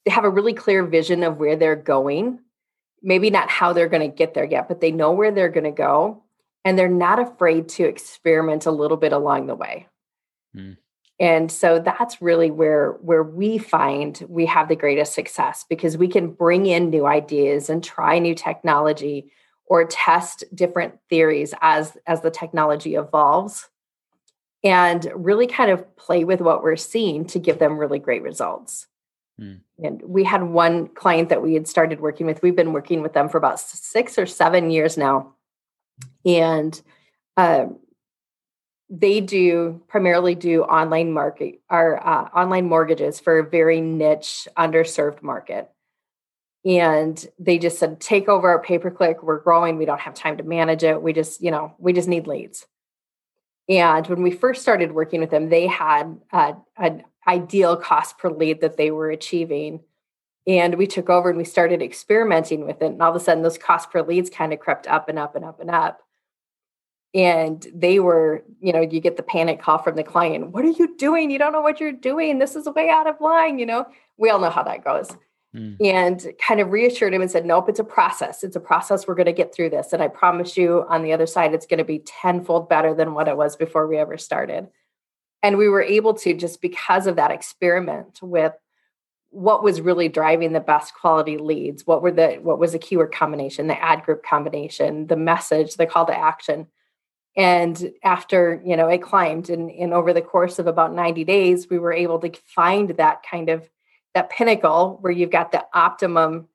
They 0.04 0.12
have 0.12 0.26
a 0.26 0.30
really 0.30 0.54
clear 0.54 0.84
vision 0.84 1.24
of 1.24 1.38
where 1.38 1.56
they're 1.56 1.78
going. 1.78 2.40
Maybe 3.02 3.30
not 3.30 3.50
how 3.50 3.72
they're 3.72 3.88
going 3.88 4.10
to 4.10 4.16
get 4.16 4.34
there 4.34 4.46
yet, 4.46 4.68
but 4.68 4.82
they 4.82 4.92
know 4.92 5.14
where 5.14 5.32
they're 5.32 5.50
going 5.50 5.64
to 5.64 5.72
go 5.72 6.24
and 6.66 6.78
they're 6.78 6.90
not 6.90 7.20
afraid 7.20 7.70
to 7.70 7.86
experiment 7.86 8.66
a 8.66 8.72
little 8.72 8.98
bit 8.98 9.14
along 9.14 9.48
the 9.48 9.56
way. 9.56 9.88
Mm 10.56 10.78
and 11.20 11.50
so 11.50 11.80
that's 11.80 12.22
really 12.22 12.52
where 12.52 12.92
where 13.02 13.24
we 13.24 13.58
find 13.58 14.26
we 14.28 14.46
have 14.46 14.68
the 14.68 14.76
greatest 14.76 15.14
success 15.14 15.66
because 15.70 15.98
we 15.98 16.08
can 16.08 16.32
bring 16.32 16.66
in 16.66 16.90
new 16.90 17.06
ideas 17.06 17.70
and 17.70 17.84
try 17.84 18.20
new 18.20 18.36
technology 18.36 19.32
or 19.68 19.86
test 19.86 20.44
different 20.54 20.96
theories 21.10 21.54
as 21.62 21.98
as 22.06 22.22
the 22.22 22.32
technology 22.32 22.96
evolves 22.96 23.70
and 24.64 25.10
really 25.16 25.48
kind 25.48 25.72
of 25.72 25.96
play 25.96 26.24
with 26.24 26.42
what 26.42 26.64
we're 26.64 26.76
seeing 26.76 27.26
to 27.28 27.40
give 27.40 27.60
them 27.60 27.78
really 27.78 28.00
great 28.00 28.24
results. 28.24 28.88
Mm. 29.40 29.60
and 29.84 30.02
we 30.02 30.24
had 30.24 30.44
one 30.44 30.88
client 30.88 31.28
that 31.28 31.42
we 31.42 31.56
had 31.56 31.68
started 31.68 32.00
working 32.00 32.26
with. 32.26 32.42
We've 32.42 32.56
been 32.56 32.72
working 32.72 33.02
with 33.02 33.12
them 33.12 33.28
for 33.28 33.38
about 33.38 33.60
six 33.60 34.18
or 34.18 34.26
seven 34.26 34.72
years 34.72 34.98
now. 34.98 35.34
And 36.26 36.82
um, 37.36 37.80
they 38.90 39.20
do 39.20 39.82
primarily 39.88 40.36
do 40.36 40.64
online 40.64 41.12
market 41.12 41.62
or 41.70 42.06
uh, 42.06 42.30
online 42.36 42.68
mortgages 42.68 43.20
for 43.20 43.40
a 43.40 43.50
very 43.50 43.82
niche 43.82 44.48
underserved 44.58 45.24
market. 45.24 45.70
And 46.64 47.24
they 47.40 47.58
just 47.58 47.80
said 47.80 48.00
take 48.00 48.28
over 48.28 48.50
our 48.50 48.62
pay 48.62 48.80
per 48.80 48.92
click 48.92 49.22
we're 49.24 49.40
growing 49.40 49.78
we 49.78 49.86
don't 49.86 50.00
have 50.00 50.16
time 50.16 50.38
to 50.38 50.44
manage 50.44 50.84
it 50.84 51.02
we 51.02 51.14
just 51.14 51.42
you 51.42 51.52
know 51.52 51.74
we 51.78 51.94
just 51.94 52.08
need 52.08 52.28
leads. 52.28 52.66
And 53.68 54.06
when 54.08 54.22
we 54.22 54.32
first 54.32 54.62
started 54.62 54.92
working 54.92 55.20
with 55.20 55.32
them 55.32 55.50
they 55.50 55.68
had 55.68 56.20
uh, 56.32 56.54
an 56.78 57.04
ideal 57.28 57.76
cost 57.78 58.18
per 58.20 58.30
lead 58.30 58.62
that 58.62 58.78
they 58.78 58.92
were 58.92 59.10
achieving. 59.10 59.82
And 60.48 60.76
we 60.76 60.86
took 60.86 61.10
over 61.10 61.30
and 61.30 61.40
we 61.40 61.44
started 61.44 61.82
experimenting 61.82 62.68
with 62.68 62.84
it 62.84 62.92
and 62.92 63.02
all 63.02 63.10
of 63.10 63.16
a 63.16 63.20
sudden 63.20 63.42
those 63.42 63.58
cost 63.58 63.90
per 63.90 64.04
leads 64.04 64.30
kind 64.30 64.54
of 64.54 64.60
crept 64.60 64.86
up 64.88 65.10
and 65.10 65.18
up 65.18 65.36
and 65.36 65.44
up 65.44 65.60
and 65.60 65.72
up 65.72 66.02
and 67.16 67.66
they 67.74 68.00
were 68.00 68.44
you 68.60 68.72
know 68.72 68.82
you 68.82 69.00
get 69.00 69.18
the 69.18 69.24
panic 69.24 69.62
call 69.62 69.80
from 69.80 69.96
the 69.96 70.04
client 70.04 70.52
what 70.52 70.66
are 70.66 70.70
you 70.70 70.96
doing? 70.98 71.32
You 71.32 71.40
don't 71.40 71.54
know 71.54 71.62
what 71.62 71.80
you're 71.80 71.92
doing. 71.92 72.38
This 72.38 72.56
is 72.56 72.68
way 72.70 72.90
out 72.90 73.08
of 73.08 73.20
line 73.20 73.58
you 73.58 73.66
know? 73.66 73.86
We 74.18 74.30
all 74.30 74.40
know 74.40 74.52
how 74.52 74.64
that 74.64 74.84
goes. 74.84 75.10
Mm. 75.56 75.78
and 75.80 76.34
kind 76.46 76.60
of 76.60 76.72
reassured 76.72 77.14
him 77.14 77.22
and 77.22 77.32
said 77.32 77.46
nope 77.46 77.70
it's 77.70 77.80
a 77.80 77.84
process. 77.84 78.44
It's 78.44 78.58
a 78.58 78.60
process. 78.60 79.08
We're 79.08 79.16
going 79.16 79.26
to 79.28 79.32
get 79.32 79.56
through 79.56 79.70
this. 79.70 79.94
And 79.94 80.04
i 80.04 80.10
promise 80.10 80.58
you 80.58 80.86
on 80.90 81.02
the 81.02 81.14
other 81.14 81.26
side 81.26 81.54
it's 81.54 81.66
going 81.66 81.78
to 81.78 81.86
be 81.86 82.00
tenfold 82.00 82.68
better 82.68 82.94
than 82.94 83.14
what 83.14 83.30
it 83.30 83.38
was 83.38 83.56
before 83.56 83.88
we 83.88 83.98
ever 83.98 84.18
started. 84.18 84.68
And 85.46 85.60
we 85.60 85.70
were 85.70 85.84
able 85.84 86.16
to, 86.16 86.34
just 86.34 86.60
because 86.60 87.06
of 87.06 87.18
that 87.18 87.30
experiment 87.30 88.20
with 88.24 88.54
what 89.30 89.62
was 89.62 89.80
really 89.80 90.10
driving 90.10 90.54
the 90.54 90.60
best 90.60 90.96
quality 90.96 91.38
leads, 91.38 91.86
what 91.86 92.02
were 92.02 92.12
the 92.12 92.40
what 92.42 92.58
was 92.58 92.72
the 92.72 92.80
keyword 92.80 93.12
combination, 93.12 93.68
the 93.68 93.80
ad 93.80 94.04
group 94.04 94.24
combination, 94.24 95.06
the 95.06 95.16
message, 95.16 95.76
the 95.76 95.86
call 95.86 96.06
to 96.08 96.18
action. 96.18 96.66
And 97.38 97.92
after, 98.04 98.62
you 98.66 98.78
know, 98.78 98.88
it 98.88 99.02
climbed 99.02 99.50
and, 99.50 99.70
and 99.70 99.94
over 99.94 100.14
the 100.14 100.22
course 100.22 100.58
of 100.58 100.68
about 100.68 100.94
90 100.94 101.26
days, 101.26 101.70
we 101.70 101.80
were 101.80 101.92
able 101.92 102.20
to 102.20 102.32
find 102.46 102.92
that 102.92 103.24
kind 103.30 103.50
of 103.50 103.70
that 104.14 104.30
pinnacle 104.30 104.98
where 105.02 105.12
you've 105.12 105.30
got 105.30 105.52
the 105.52 105.66
optimum 105.74 106.48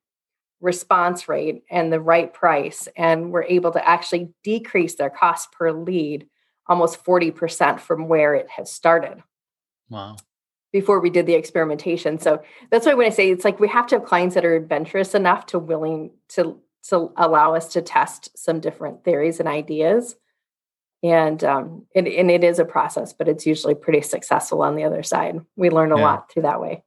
response 0.61 1.27
rate 1.27 1.63
and 1.69 1.91
the 1.91 1.99
right 1.99 2.33
price 2.33 2.87
and 2.95 3.31
we're 3.31 3.43
able 3.43 3.71
to 3.71 3.87
actually 3.87 4.29
decrease 4.43 4.95
their 4.95 5.09
cost 5.09 5.51
per 5.51 5.71
lead 5.71 6.27
almost 6.67 7.03
40% 7.03 7.79
from 7.79 8.07
where 8.07 8.35
it 8.35 8.47
has 8.49 8.71
started. 8.71 9.21
Wow. 9.89 10.15
Before 10.71 10.99
we 10.99 11.09
did 11.09 11.25
the 11.25 11.33
experimentation. 11.33 12.19
So 12.19 12.43
that's 12.69 12.85
why 12.85 12.93
when 12.93 13.07
I 13.07 13.09
say 13.09 13.29
it's 13.29 13.43
like 13.43 13.59
we 13.59 13.67
have 13.67 13.87
to 13.87 13.97
have 13.97 14.05
clients 14.05 14.35
that 14.35 14.45
are 14.45 14.55
adventurous 14.55 15.13
enough 15.13 15.47
to 15.47 15.59
willing 15.59 16.11
to 16.29 16.59
to 16.89 17.11
allow 17.15 17.53
us 17.53 17.73
to 17.73 17.81
test 17.81 18.35
some 18.35 18.59
different 18.59 19.03
theories 19.03 19.39
and 19.39 19.47
ideas. 19.47 20.15
And 21.03 21.43
um 21.43 21.85
and, 21.95 22.07
and 22.07 22.29
it 22.29 22.43
is 22.43 22.59
a 22.59 22.65
process, 22.65 23.13
but 23.13 23.27
it's 23.27 23.45
usually 23.45 23.75
pretty 23.75 24.01
successful 24.01 24.61
on 24.61 24.75
the 24.75 24.83
other 24.83 25.03
side. 25.03 25.39
We 25.55 25.69
learn 25.69 25.91
a 25.91 25.97
yeah. 25.97 26.03
lot 26.03 26.31
through 26.31 26.43
that 26.43 26.61
way. 26.61 26.83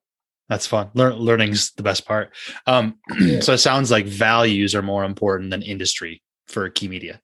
That's 0.49 0.67
fun. 0.67 0.91
Learn, 0.95 1.15
learning's 1.15 1.73
the 1.73 1.83
best 1.83 2.07
part. 2.07 2.31
Um, 2.67 2.99
so 3.41 3.55
it 3.55 3.59
sounds 3.59 3.91
like 3.91 4.07
values 4.07 4.75
are 4.75 4.83
more 4.83 5.05
important 5.05 5.51
than 5.51 5.63
industry 5.63 6.23
for 6.47 6.69
key 6.69 6.89
media. 6.89 7.21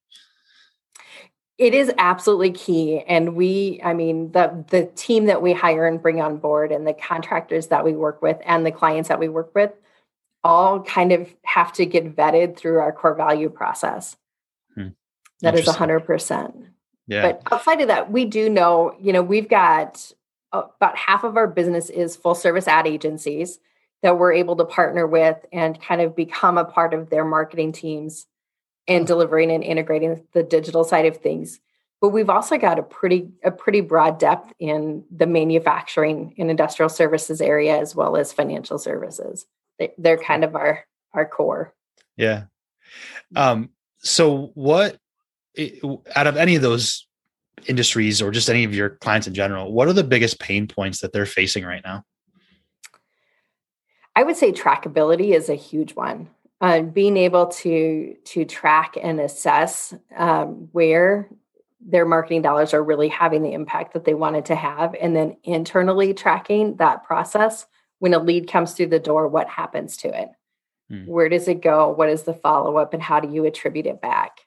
It 1.58 1.74
is 1.74 1.92
absolutely 1.98 2.52
key, 2.52 3.00
and 3.06 3.36
we, 3.36 3.82
I 3.84 3.92
mean, 3.92 4.32
the 4.32 4.64
the 4.70 4.86
team 4.96 5.26
that 5.26 5.42
we 5.42 5.52
hire 5.52 5.86
and 5.86 6.00
bring 6.00 6.18
on 6.18 6.38
board, 6.38 6.72
and 6.72 6.86
the 6.86 6.94
contractors 6.94 7.66
that 7.66 7.84
we 7.84 7.92
work 7.92 8.22
with, 8.22 8.38
and 8.46 8.64
the 8.64 8.72
clients 8.72 9.10
that 9.10 9.18
we 9.18 9.28
work 9.28 9.54
with, 9.54 9.70
all 10.42 10.82
kind 10.82 11.12
of 11.12 11.28
have 11.44 11.70
to 11.74 11.84
get 11.84 12.16
vetted 12.16 12.56
through 12.56 12.78
our 12.78 12.92
core 12.92 13.14
value 13.14 13.50
process. 13.50 14.16
Hmm. 14.74 14.88
That 15.42 15.54
is 15.54 15.68
hundred 15.68 16.06
percent. 16.06 16.54
Yeah. 17.10 17.22
But 17.22 17.42
outside 17.52 17.80
of 17.80 17.88
that, 17.88 18.12
we 18.12 18.24
do 18.24 18.48
know, 18.48 18.94
you 19.00 19.12
know, 19.12 19.20
we've 19.20 19.48
got 19.48 20.12
about 20.52 20.96
half 20.96 21.24
of 21.24 21.36
our 21.36 21.48
business 21.48 21.90
is 21.90 22.14
full 22.14 22.36
service 22.36 22.68
ad 22.68 22.86
agencies 22.86 23.58
that 24.02 24.16
we're 24.16 24.32
able 24.32 24.54
to 24.56 24.64
partner 24.64 25.08
with 25.08 25.36
and 25.52 25.80
kind 25.82 26.00
of 26.00 26.14
become 26.14 26.56
a 26.56 26.64
part 26.64 26.94
of 26.94 27.10
their 27.10 27.24
marketing 27.24 27.72
teams 27.72 28.26
and 28.86 29.08
delivering 29.08 29.50
and 29.50 29.64
integrating 29.64 30.24
the 30.32 30.44
digital 30.44 30.84
side 30.84 31.04
of 31.04 31.16
things. 31.16 31.60
But 32.00 32.10
we've 32.10 32.30
also 32.30 32.56
got 32.58 32.78
a 32.78 32.82
pretty 32.82 33.28
a 33.42 33.50
pretty 33.50 33.80
broad 33.80 34.18
depth 34.20 34.52
in 34.60 35.04
the 35.10 35.26
manufacturing 35.26 36.34
and 36.38 36.48
industrial 36.48 36.88
services 36.88 37.40
area 37.40 37.76
as 37.76 37.96
well 37.96 38.16
as 38.16 38.32
financial 38.32 38.78
services. 38.78 39.46
They're 39.98 40.16
kind 40.16 40.44
of 40.44 40.54
our 40.54 40.84
our 41.12 41.26
core. 41.26 41.74
Yeah. 42.16 42.44
Um 43.34 43.70
so 43.98 44.52
what 44.54 44.99
out 46.14 46.26
of 46.26 46.36
any 46.36 46.56
of 46.56 46.62
those 46.62 47.06
industries 47.66 48.22
or 48.22 48.30
just 48.30 48.48
any 48.48 48.64
of 48.64 48.74
your 48.74 48.90
clients 48.90 49.26
in 49.26 49.34
general, 49.34 49.72
what 49.72 49.88
are 49.88 49.92
the 49.92 50.04
biggest 50.04 50.38
pain 50.40 50.66
points 50.66 51.00
that 51.00 51.12
they're 51.12 51.26
facing 51.26 51.64
right 51.64 51.82
now? 51.84 52.04
I 54.16 54.22
would 54.22 54.36
say 54.36 54.52
trackability 54.52 55.34
is 55.34 55.48
a 55.48 55.54
huge 55.54 55.94
one. 55.94 56.28
Uh, 56.60 56.82
being 56.82 57.16
able 57.16 57.46
to 57.46 58.14
to 58.24 58.44
track 58.44 58.94
and 59.02 59.18
assess 59.18 59.94
um, 60.14 60.68
where 60.72 61.30
their 61.80 62.04
marketing 62.04 62.42
dollars 62.42 62.74
are 62.74 62.84
really 62.84 63.08
having 63.08 63.42
the 63.42 63.54
impact 63.54 63.94
that 63.94 64.04
they 64.04 64.12
wanted 64.12 64.44
to 64.46 64.54
have, 64.54 64.94
and 65.00 65.16
then 65.16 65.36
internally 65.42 66.12
tracking 66.12 66.76
that 66.76 67.02
process 67.04 67.64
when 68.00 68.12
a 68.12 68.18
lead 68.18 68.50
comes 68.50 68.72
through 68.72 68.88
the 68.88 68.98
door, 68.98 69.28
what 69.28 69.48
happens 69.48 69.96
to 69.98 70.08
it? 70.08 70.28
Hmm. 70.90 71.06
Where 71.06 71.30
does 71.30 71.48
it 71.48 71.62
go? 71.62 71.90
What 71.90 72.10
is 72.10 72.24
the 72.24 72.34
follow 72.34 72.76
up, 72.76 72.92
and 72.92 73.02
how 73.02 73.20
do 73.20 73.32
you 73.32 73.46
attribute 73.46 73.86
it 73.86 74.02
back? 74.02 74.40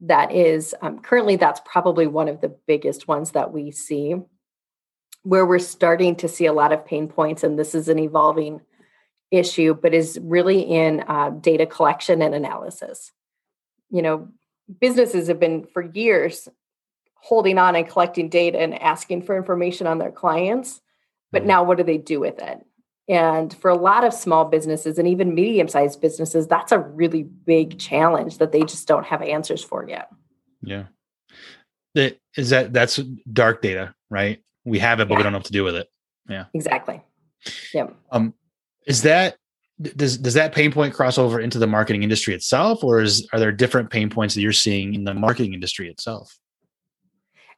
That 0.00 0.32
is 0.32 0.74
um, 0.82 1.00
currently 1.00 1.36
that's 1.36 1.60
probably 1.64 2.06
one 2.06 2.28
of 2.28 2.40
the 2.40 2.54
biggest 2.66 3.08
ones 3.08 3.32
that 3.32 3.52
we 3.52 3.70
see 3.70 4.16
where 5.22 5.44
we're 5.44 5.58
starting 5.58 6.16
to 6.16 6.28
see 6.28 6.46
a 6.46 6.52
lot 6.52 6.72
of 6.72 6.86
pain 6.86 7.06
points 7.06 7.44
and 7.44 7.58
this 7.58 7.74
is 7.74 7.88
an 7.88 7.98
evolving 7.98 8.60
issue 9.30 9.74
but 9.74 9.94
is 9.94 10.18
really 10.22 10.60
in 10.60 11.04
uh, 11.06 11.30
data 11.30 11.66
collection 11.66 12.22
and 12.22 12.34
analysis 12.34 13.12
you 13.90 14.02
know 14.02 14.28
businesses 14.80 15.28
have 15.28 15.38
been 15.38 15.64
for 15.64 15.82
years 15.82 16.48
holding 17.16 17.58
on 17.58 17.76
and 17.76 17.88
collecting 17.88 18.30
data 18.30 18.58
and 18.58 18.80
asking 18.80 19.22
for 19.22 19.36
information 19.36 19.86
on 19.86 19.98
their 19.98 20.10
clients 20.10 20.80
but 21.30 21.40
mm-hmm. 21.40 21.48
now 21.48 21.62
what 21.62 21.76
do 21.76 21.84
they 21.84 21.98
do 21.98 22.18
with 22.18 22.38
it 22.38 22.64
and 23.10 23.52
for 23.52 23.68
a 23.70 23.76
lot 23.76 24.04
of 24.04 24.14
small 24.14 24.44
businesses 24.44 24.96
and 24.96 25.08
even 25.08 25.34
medium 25.34 25.66
sized 25.66 26.00
businesses, 26.00 26.46
that's 26.46 26.70
a 26.70 26.78
really 26.78 27.24
big 27.24 27.76
challenge 27.76 28.38
that 28.38 28.52
they 28.52 28.60
just 28.60 28.86
don't 28.86 29.04
have 29.04 29.20
answers 29.20 29.64
for 29.64 29.84
yet. 29.88 30.10
Yeah. 30.62 30.84
It, 31.96 32.20
is 32.36 32.50
that 32.50 32.72
that's 32.72 32.98
dark 33.32 33.62
data, 33.62 33.96
right? 34.10 34.40
We 34.64 34.78
have 34.78 35.00
it, 35.00 35.08
but 35.08 35.14
yeah. 35.14 35.18
we 35.18 35.22
don't 35.24 35.32
know 35.32 35.38
what 35.38 35.46
to 35.46 35.52
do 35.52 35.64
with 35.64 35.74
it. 35.74 35.88
Yeah. 36.28 36.44
Exactly. 36.54 37.02
Yeah. 37.74 37.88
Um, 38.12 38.32
is 38.86 39.02
that 39.02 39.36
does 39.80 40.16
does 40.16 40.34
that 40.34 40.54
pain 40.54 40.70
point 40.70 40.94
cross 40.94 41.18
over 41.18 41.40
into 41.40 41.58
the 41.58 41.66
marketing 41.66 42.04
industry 42.04 42.32
itself, 42.32 42.84
or 42.84 43.00
is 43.00 43.26
are 43.32 43.40
there 43.40 43.50
different 43.50 43.90
pain 43.90 44.08
points 44.08 44.34
that 44.36 44.40
you're 44.40 44.52
seeing 44.52 44.94
in 44.94 45.02
the 45.02 45.14
marketing 45.14 45.52
industry 45.52 45.90
itself? 45.90 46.38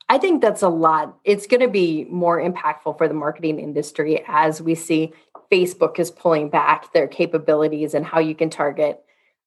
I 0.09 0.19
think 0.19 0.43
that's 0.43 0.61
a 0.61 0.69
lot. 0.69 1.17
It's 1.25 1.47
going 1.47 1.63
to 1.63 1.69
be 1.69 2.05
more 2.05 2.39
impactful 2.39 2.99
for 2.99 3.09
the 3.09 3.15
marketing 3.15 3.59
industry 3.59 4.23
as 4.29 4.61
we 4.61 4.75
see 4.75 5.13
Facebook 5.53 5.99
is 5.99 6.11
pulling 6.11 6.49
back 6.49 6.93
their 6.93 7.07
capabilities 7.07 7.93
and 7.93 8.07
how 8.07 8.19
you 8.19 8.35
can 8.35 8.49
target. 8.49 9.05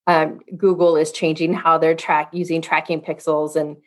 Um, 0.07 0.39
Google 0.55 0.97
is 0.97 1.12
changing 1.12 1.53
how 1.53 1.79
they're 1.79 1.95
track 1.95 2.29
using 2.31 2.62
tracking 2.62 3.01
pixels, 3.01 3.55
and 3.55 3.77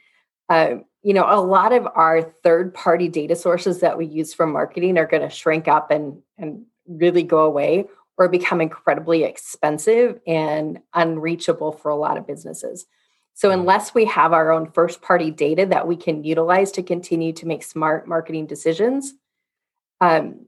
uh, 0.48 0.82
you 1.02 1.14
know 1.14 1.26
a 1.28 1.40
lot 1.40 1.72
of 1.72 1.86
our 1.94 2.22
third-party 2.42 3.08
data 3.08 3.36
sources 3.36 3.80
that 3.80 3.96
we 3.96 4.06
use 4.06 4.34
for 4.34 4.46
marketing 4.46 4.98
are 4.98 5.06
going 5.06 5.22
to 5.22 5.30
shrink 5.30 5.68
up 5.68 5.92
and 5.92 6.20
and 6.36 6.64
really 6.88 7.22
go 7.22 7.44
away 7.44 7.86
or 8.16 8.28
become 8.28 8.60
incredibly 8.60 9.22
expensive 9.22 10.18
and 10.26 10.80
unreachable 10.94 11.70
for 11.70 11.90
a 11.90 11.96
lot 11.96 12.18
of 12.18 12.26
businesses. 12.26 12.84
So 13.34 13.50
mm-hmm. 13.50 13.60
unless 13.60 13.94
we 13.94 14.06
have 14.06 14.32
our 14.32 14.50
own 14.50 14.72
first-party 14.72 15.30
data 15.30 15.66
that 15.66 15.86
we 15.86 15.94
can 15.94 16.24
utilize 16.24 16.72
to 16.72 16.82
continue 16.82 17.32
to 17.34 17.46
make 17.46 17.62
smart 17.62 18.08
marketing 18.08 18.46
decisions, 18.46 19.14
um, 20.00 20.46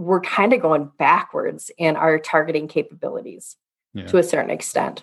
we're 0.00 0.20
kind 0.20 0.54
of 0.54 0.62
going 0.62 0.90
backwards 0.98 1.70
in 1.76 1.94
our 1.94 2.18
targeting 2.18 2.66
capabilities 2.68 3.56
yeah. 3.92 4.06
to 4.06 4.16
a 4.16 4.22
certain 4.22 4.50
extent. 4.50 5.02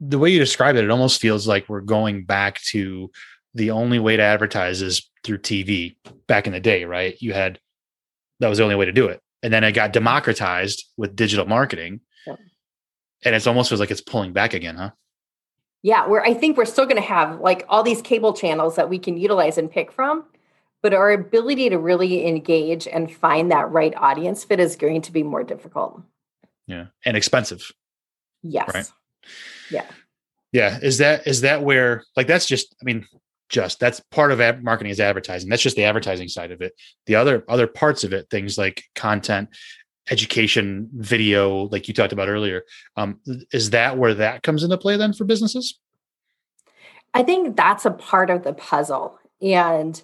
The 0.00 0.18
way 0.18 0.30
you 0.30 0.38
describe 0.38 0.76
it, 0.76 0.84
it 0.84 0.90
almost 0.90 1.20
feels 1.20 1.46
like 1.46 1.68
we're 1.68 1.82
going 1.82 2.24
back 2.24 2.60
to 2.62 3.10
the 3.54 3.72
only 3.72 3.98
way 3.98 4.16
to 4.16 4.22
advertise 4.22 4.80
is 4.80 5.10
through 5.22 5.38
TV 5.38 5.96
back 6.26 6.46
in 6.46 6.54
the 6.54 6.60
day, 6.60 6.86
right? 6.86 7.20
You 7.20 7.34
had 7.34 7.60
that 8.38 8.48
was 8.48 8.56
the 8.56 8.64
only 8.64 8.76
way 8.76 8.86
to 8.86 8.92
do 8.92 9.06
it. 9.06 9.20
And 9.42 9.52
then 9.52 9.64
it 9.64 9.72
got 9.72 9.92
democratized 9.92 10.86
with 10.96 11.14
digital 11.14 11.44
marketing. 11.44 12.00
Yeah. 12.26 12.36
And 13.26 13.34
it's 13.34 13.46
almost 13.46 13.68
feels 13.68 13.80
like 13.80 13.90
it's 13.90 14.00
pulling 14.00 14.32
back 14.32 14.54
again, 14.54 14.76
huh? 14.76 14.90
Yeah, 15.82 16.06
where 16.06 16.24
I 16.24 16.32
think 16.32 16.56
we're 16.56 16.64
still 16.64 16.84
going 16.86 16.96
to 16.96 17.02
have 17.02 17.40
like 17.40 17.66
all 17.68 17.82
these 17.82 18.00
cable 18.00 18.32
channels 18.32 18.76
that 18.76 18.88
we 18.88 18.98
can 18.98 19.18
utilize 19.18 19.58
and 19.58 19.70
pick 19.70 19.92
from 19.92 20.24
but 20.82 20.94
our 20.94 21.10
ability 21.10 21.70
to 21.70 21.78
really 21.78 22.26
engage 22.26 22.86
and 22.86 23.12
find 23.12 23.50
that 23.50 23.70
right 23.70 23.94
audience 23.96 24.44
fit 24.44 24.60
is 24.60 24.76
going 24.76 25.02
to 25.02 25.12
be 25.12 25.22
more 25.22 25.44
difficult. 25.44 26.02
Yeah. 26.66 26.86
And 27.04 27.16
expensive. 27.16 27.70
Yes. 28.42 28.70
Right. 28.72 28.90
Yeah. 29.70 29.86
Yeah. 30.52 30.78
Is 30.82 30.98
that 30.98 31.26
is 31.26 31.42
that 31.42 31.62
where 31.62 32.04
like 32.16 32.26
that's 32.26 32.46
just 32.46 32.74
I 32.80 32.84
mean 32.84 33.06
just 33.48 33.80
that's 33.80 34.00
part 34.10 34.32
of 34.32 34.40
ad- 34.40 34.64
marketing 34.64 34.90
is 34.90 35.00
advertising. 35.00 35.50
That's 35.50 35.62
just 35.62 35.76
the 35.76 35.84
advertising 35.84 36.28
side 36.28 36.52
of 36.52 36.62
it. 36.62 36.72
The 37.06 37.16
other 37.16 37.44
other 37.48 37.66
parts 37.66 38.04
of 38.04 38.12
it, 38.12 38.30
things 38.30 38.56
like 38.56 38.84
content, 38.94 39.50
education, 40.10 40.88
video, 40.92 41.68
like 41.68 41.88
you 41.88 41.94
talked 41.94 42.12
about 42.12 42.28
earlier, 42.28 42.62
um, 42.96 43.20
is 43.52 43.70
that 43.70 43.98
where 43.98 44.14
that 44.14 44.42
comes 44.42 44.62
into 44.62 44.78
play 44.78 44.96
then 44.96 45.12
for 45.12 45.24
businesses? 45.24 45.78
I 47.12 47.24
think 47.24 47.56
that's 47.56 47.84
a 47.84 47.90
part 47.90 48.30
of 48.30 48.44
the 48.44 48.52
puzzle, 48.52 49.18
and 49.42 50.00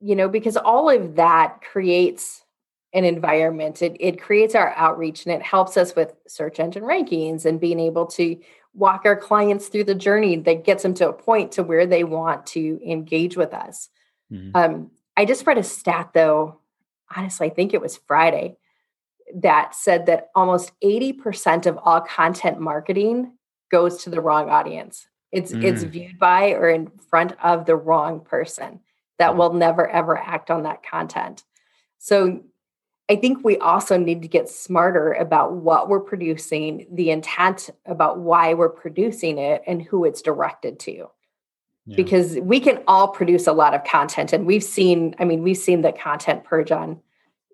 you 0.00 0.16
know, 0.16 0.28
because 0.28 0.56
all 0.56 0.88
of 0.90 1.16
that 1.16 1.60
creates 1.62 2.44
an 2.92 3.04
environment. 3.04 3.82
It, 3.82 3.96
it 4.00 4.20
creates 4.20 4.54
our 4.54 4.72
outreach 4.76 5.26
and 5.26 5.34
it 5.34 5.42
helps 5.42 5.76
us 5.76 5.94
with 5.94 6.14
search 6.26 6.58
engine 6.58 6.84
rankings 6.84 7.44
and 7.44 7.60
being 7.60 7.80
able 7.80 8.06
to 8.06 8.38
walk 8.74 9.02
our 9.04 9.16
clients 9.16 9.68
through 9.68 9.84
the 9.84 9.94
journey 9.94 10.36
that 10.36 10.64
gets 10.64 10.82
them 10.82 10.94
to 10.94 11.08
a 11.08 11.12
point 11.12 11.52
to 11.52 11.62
where 11.62 11.86
they 11.86 12.04
want 12.04 12.46
to 12.46 12.80
engage 12.86 13.36
with 13.36 13.52
us. 13.52 13.88
Mm-hmm. 14.32 14.50
Um, 14.54 14.90
I 15.16 15.24
just 15.24 15.46
read 15.46 15.58
a 15.58 15.62
stat 15.62 16.10
though, 16.14 16.60
honestly, 17.14 17.48
I 17.48 17.50
think 17.50 17.74
it 17.74 17.80
was 17.80 17.98
Friday, 18.06 18.56
that 19.34 19.74
said 19.74 20.06
that 20.06 20.28
almost 20.34 20.72
80% 20.82 21.66
of 21.66 21.78
all 21.82 22.00
content 22.00 22.60
marketing 22.60 23.32
goes 23.70 24.04
to 24.04 24.10
the 24.10 24.20
wrong 24.20 24.48
audience. 24.48 25.06
It's 25.30 25.52
mm. 25.52 25.62
it's 25.62 25.82
viewed 25.82 26.18
by 26.18 26.52
or 26.52 26.70
in 26.70 26.90
front 27.10 27.34
of 27.42 27.66
the 27.66 27.76
wrong 27.76 28.20
person 28.20 28.80
that 29.18 29.36
will 29.36 29.52
never 29.52 29.88
ever 29.88 30.16
act 30.16 30.50
on 30.50 30.62
that 30.62 30.82
content. 30.82 31.44
So 31.98 32.42
I 33.10 33.16
think 33.16 33.42
we 33.42 33.56
also 33.56 33.96
need 33.96 34.22
to 34.22 34.28
get 34.28 34.48
smarter 34.48 35.12
about 35.14 35.54
what 35.54 35.88
we're 35.88 36.00
producing, 36.00 36.86
the 36.92 37.10
intent 37.10 37.70
about 37.86 38.18
why 38.18 38.52
we're 38.54 38.68
producing 38.68 39.38
it, 39.38 39.62
and 39.66 39.82
who 39.82 40.04
it's 40.04 40.20
directed 40.20 40.78
to. 40.80 41.08
Yeah. 41.86 41.96
Because 41.96 42.38
we 42.40 42.60
can 42.60 42.82
all 42.86 43.08
produce 43.08 43.46
a 43.46 43.52
lot 43.52 43.72
of 43.72 43.82
content, 43.84 44.34
and 44.34 44.46
we've 44.46 44.62
seen, 44.62 45.14
I 45.18 45.24
mean, 45.24 45.42
we've 45.42 45.56
seen 45.56 45.80
the 45.80 45.92
content 45.92 46.44
purge 46.44 46.70
on, 46.70 47.00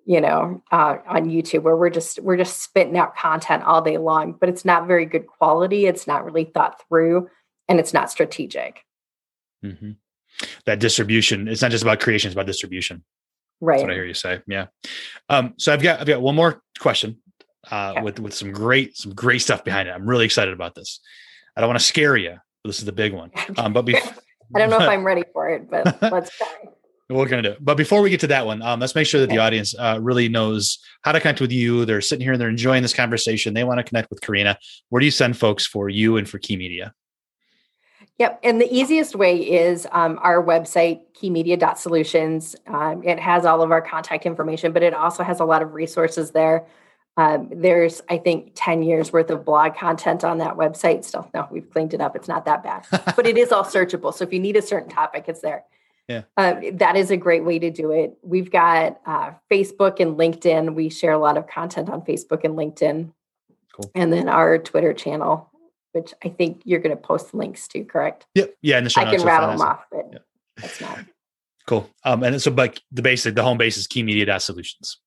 you 0.06 0.20
know, 0.20 0.60
uh, 0.72 0.96
on 1.06 1.30
YouTube 1.30 1.62
where 1.62 1.76
we're 1.76 1.88
just 1.88 2.18
we're 2.18 2.36
just 2.36 2.60
spitting 2.60 2.98
out 2.98 3.16
content 3.16 3.62
all 3.62 3.80
day 3.80 3.96
long, 3.96 4.32
but 4.32 4.48
it's 4.48 4.64
not 4.64 4.88
very 4.88 5.06
good 5.06 5.28
quality. 5.28 5.86
It's 5.86 6.08
not 6.08 6.24
really 6.24 6.44
thought 6.44 6.82
through, 6.88 7.28
and 7.68 7.78
it's 7.78 7.94
not 7.94 8.10
strategic. 8.10 8.84
Mm-hmm. 9.64 9.92
That 10.66 10.80
distribution, 10.80 11.48
it's 11.48 11.62
not 11.62 11.70
just 11.70 11.82
about 11.82 12.00
creation; 12.00 12.28
it's 12.28 12.34
about 12.34 12.46
distribution. 12.46 13.04
Right. 13.60 13.76
That's 13.76 13.84
what 13.84 13.90
I 13.92 13.94
hear 13.94 14.04
you 14.04 14.14
say. 14.14 14.40
Yeah. 14.46 14.66
Um, 15.28 15.54
so 15.58 15.72
I've 15.72 15.82
got 15.82 16.00
I've 16.00 16.06
got 16.06 16.20
one 16.20 16.34
more 16.34 16.62
question 16.78 17.18
uh, 17.70 18.00
with 18.02 18.18
with 18.18 18.34
some 18.34 18.52
great 18.52 18.96
some 18.96 19.14
great 19.14 19.40
stuff 19.40 19.64
behind 19.64 19.88
it. 19.88 19.92
I'm 19.92 20.06
really 20.06 20.24
excited 20.24 20.52
about 20.52 20.74
this. 20.74 21.00
I 21.56 21.60
don't 21.60 21.68
want 21.68 21.78
to 21.78 21.84
scare 21.84 22.16
you. 22.16 22.36
But 22.62 22.68
this 22.68 22.78
is 22.78 22.84
the 22.86 22.92
big 22.92 23.12
one. 23.12 23.30
Um, 23.58 23.72
but 23.72 23.82
before, 23.82 24.12
I 24.54 24.58
don't 24.58 24.70
know 24.70 24.80
if 24.80 24.88
I'm 24.88 25.04
ready 25.06 25.24
for 25.32 25.50
it, 25.50 25.70
but 25.70 26.00
let's 26.12 26.36
try. 26.36 26.46
We're 27.10 27.28
gonna 27.28 27.42
do 27.42 27.50
it. 27.50 27.58
But 27.62 27.76
before 27.76 28.00
we 28.00 28.08
get 28.08 28.20
to 28.20 28.26
that 28.28 28.46
one, 28.46 28.62
um, 28.62 28.80
let's 28.80 28.94
make 28.94 29.06
sure 29.06 29.20
that 29.20 29.28
the 29.28 29.36
audience 29.36 29.74
uh, 29.78 29.98
really 30.00 30.28
knows 30.28 30.78
how 31.02 31.12
to 31.12 31.20
connect 31.20 31.40
with 31.40 31.52
you. 31.52 31.84
They're 31.84 32.00
sitting 32.00 32.24
here 32.24 32.32
and 32.32 32.40
they're 32.40 32.48
enjoying 32.48 32.82
this 32.82 32.94
conversation. 32.94 33.52
They 33.52 33.64
want 33.64 33.78
to 33.78 33.84
connect 33.84 34.08
with 34.08 34.22
Korena. 34.22 34.56
Where 34.88 35.00
do 35.00 35.04
you 35.04 35.12
send 35.12 35.36
folks 35.36 35.66
for 35.66 35.90
you 35.90 36.16
and 36.16 36.26
for 36.26 36.38
Key 36.38 36.56
Media? 36.56 36.94
Yep. 38.18 38.40
And 38.44 38.60
the 38.60 38.72
easiest 38.72 39.16
way 39.16 39.36
is 39.38 39.88
um, 39.90 40.20
our 40.22 40.42
website, 40.42 41.00
keymedia.solutions. 41.20 42.54
Um, 42.68 43.02
it 43.02 43.18
has 43.18 43.44
all 43.44 43.60
of 43.60 43.72
our 43.72 43.82
contact 43.82 44.24
information, 44.24 44.72
but 44.72 44.84
it 44.84 44.94
also 44.94 45.24
has 45.24 45.40
a 45.40 45.44
lot 45.44 45.62
of 45.62 45.74
resources 45.74 46.30
there. 46.30 46.64
Um, 47.16 47.48
there's, 47.52 48.02
I 48.08 48.18
think, 48.18 48.52
10 48.54 48.82
years 48.82 49.12
worth 49.12 49.30
of 49.30 49.44
blog 49.44 49.76
content 49.76 50.24
on 50.24 50.38
that 50.38 50.56
website. 50.56 51.04
Still, 51.04 51.28
no, 51.34 51.48
we've 51.50 51.68
cleaned 51.68 51.94
it 51.94 52.00
up. 52.00 52.14
It's 52.14 52.28
not 52.28 52.44
that 52.44 52.62
bad, 52.62 52.86
but 53.16 53.26
it 53.26 53.36
is 53.36 53.50
all 53.50 53.64
searchable. 53.64 54.14
So 54.14 54.24
if 54.24 54.32
you 54.32 54.40
need 54.40 54.56
a 54.56 54.62
certain 54.62 54.90
topic, 54.90 55.24
it's 55.26 55.40
there. 55.40 55.64
Yeah. 56.08 56.22
Uh, 56.36 56.56
that 56.74 56.96
is 56.96 57.10
a 57.10 57.16
great 57.16 57.44
way 57.44 57.58
to 57.58 57.70
do 57.70 57.90
it. 57.90 58.16
We've 58.22 58.50
got 58.50 59.00
uh, 59.06 59.32
Facebook 59.50 60.00
and 60.00 60.16
LinkedIn. 60.16 60.74
We 60.74 60.88
share 60.88 61.12
a 61.12 61.18
lot 61.18 61.36
of 61.36 61.46
content 61.46 61.88
on 61.88 62.02
Facebook 62.02 62.44
and 62.44 62.54
LinkedIn. 62.56 63.10
Cool. 63.72 63.90
And 63.94 64.12
then 64.12 64.28
our 64.28 64.58
Twitter 64.58 64.92
channel 64.92 65.50
which 65.94 66.12
I 66.24 66.28
think 66.28 66.62
you're 66.64 66.80
going 66.80 66.94
to 66.94 67.00
post 67.00 67.32
links 67.34 67.68
to, 67.68 67.84
correct? 67.84 68.26
Yep. 68.34 68.54
Yeah. 68.62 68.78
In 68.78 68.84
the 68.84 68.90
show 68.90 69.02
I 69.02 69.14
can 69.14 69.24
rattle 69.24 69.50
them 69.50 69.60
off, 69.60 69.84
but 69.90 70.04
yep. 70.12 70.24
that's 70.56 70.80
not. 70.80 70.98
Cool. 71.66 71.88
Um, 72.04 72.22
and 72.22 72.42
so, 72.42 72.50
but 72.50 72.78
the 72.92 73.00
basic, 73.00 73.34
the 73.34 73.42
home 73.42 73.56
base 73.56 73.78
is 73.78 73.86
keymedia.solutions. 73.86 74.98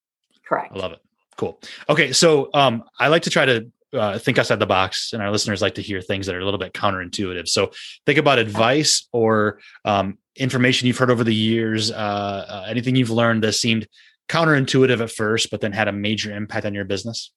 Correct. 0.44 0.76
I 0.76 0.80
love 0.80 0.92
it. 0.92 1.00
Cool. 1.36 1.60
Okay. 1.88 2.12
So, 2.14 2.50
um, 2.56 2.84
I 3.00 3.10
like 3.10 3.22
to 3.24 3.30
try 3.30 3.46
to 3.46 3.72
uh, 3.94 4.18
think 4.18 4.40
outside 4.40 4.58
the 4.58 4.66
box, 4.66 5.14
and 5.14 5.22
our 5.22 5.30
listeners 5.30 5.62
like 5.62 5.76
to 5.76 5.84
hear 5.84 6.02
things 6.02 6.26
that 6.26 6.34
are 6.34 6.40
a 6.40 6.44
little 6.44 6.60
bit 6.60 6.74
counterintuitive. 6.74 7.48
So, 7.48 7.70
think 8.08 8.18
about 8.18 8.40
advice 8.40 9.08
or 9.12 9.60
um, 9.86 10.18
information 10.36 10.88
you've 10.88 10.98
heard 10.98 11.12
over 11.12 11.24
the 11.24 11.36
years, 11.36 11.92
uh, 11.92 11.94
uh, 11.96 12.66
anything 12.68 12.96
you've 12.96 13.12
learned 13.12 13.44
that 13.44 13.54
seemed 13.54 13.88
counterintuitive 14.28 15.00
at 15.00 15.12
first, 15.12 15.52
but 15.52 15.62
then 15.62 15.74
had 15.74 15.88
a 15.88 15.94
major 15.94 16.36
impact 16.36 16.66
on 16.66 16.74
your 16.74 16.86
business. 16.86 17.32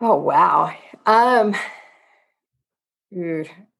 Oh 0.00 0.16
wow. 0.16 0.74
Um, 1.06 1.54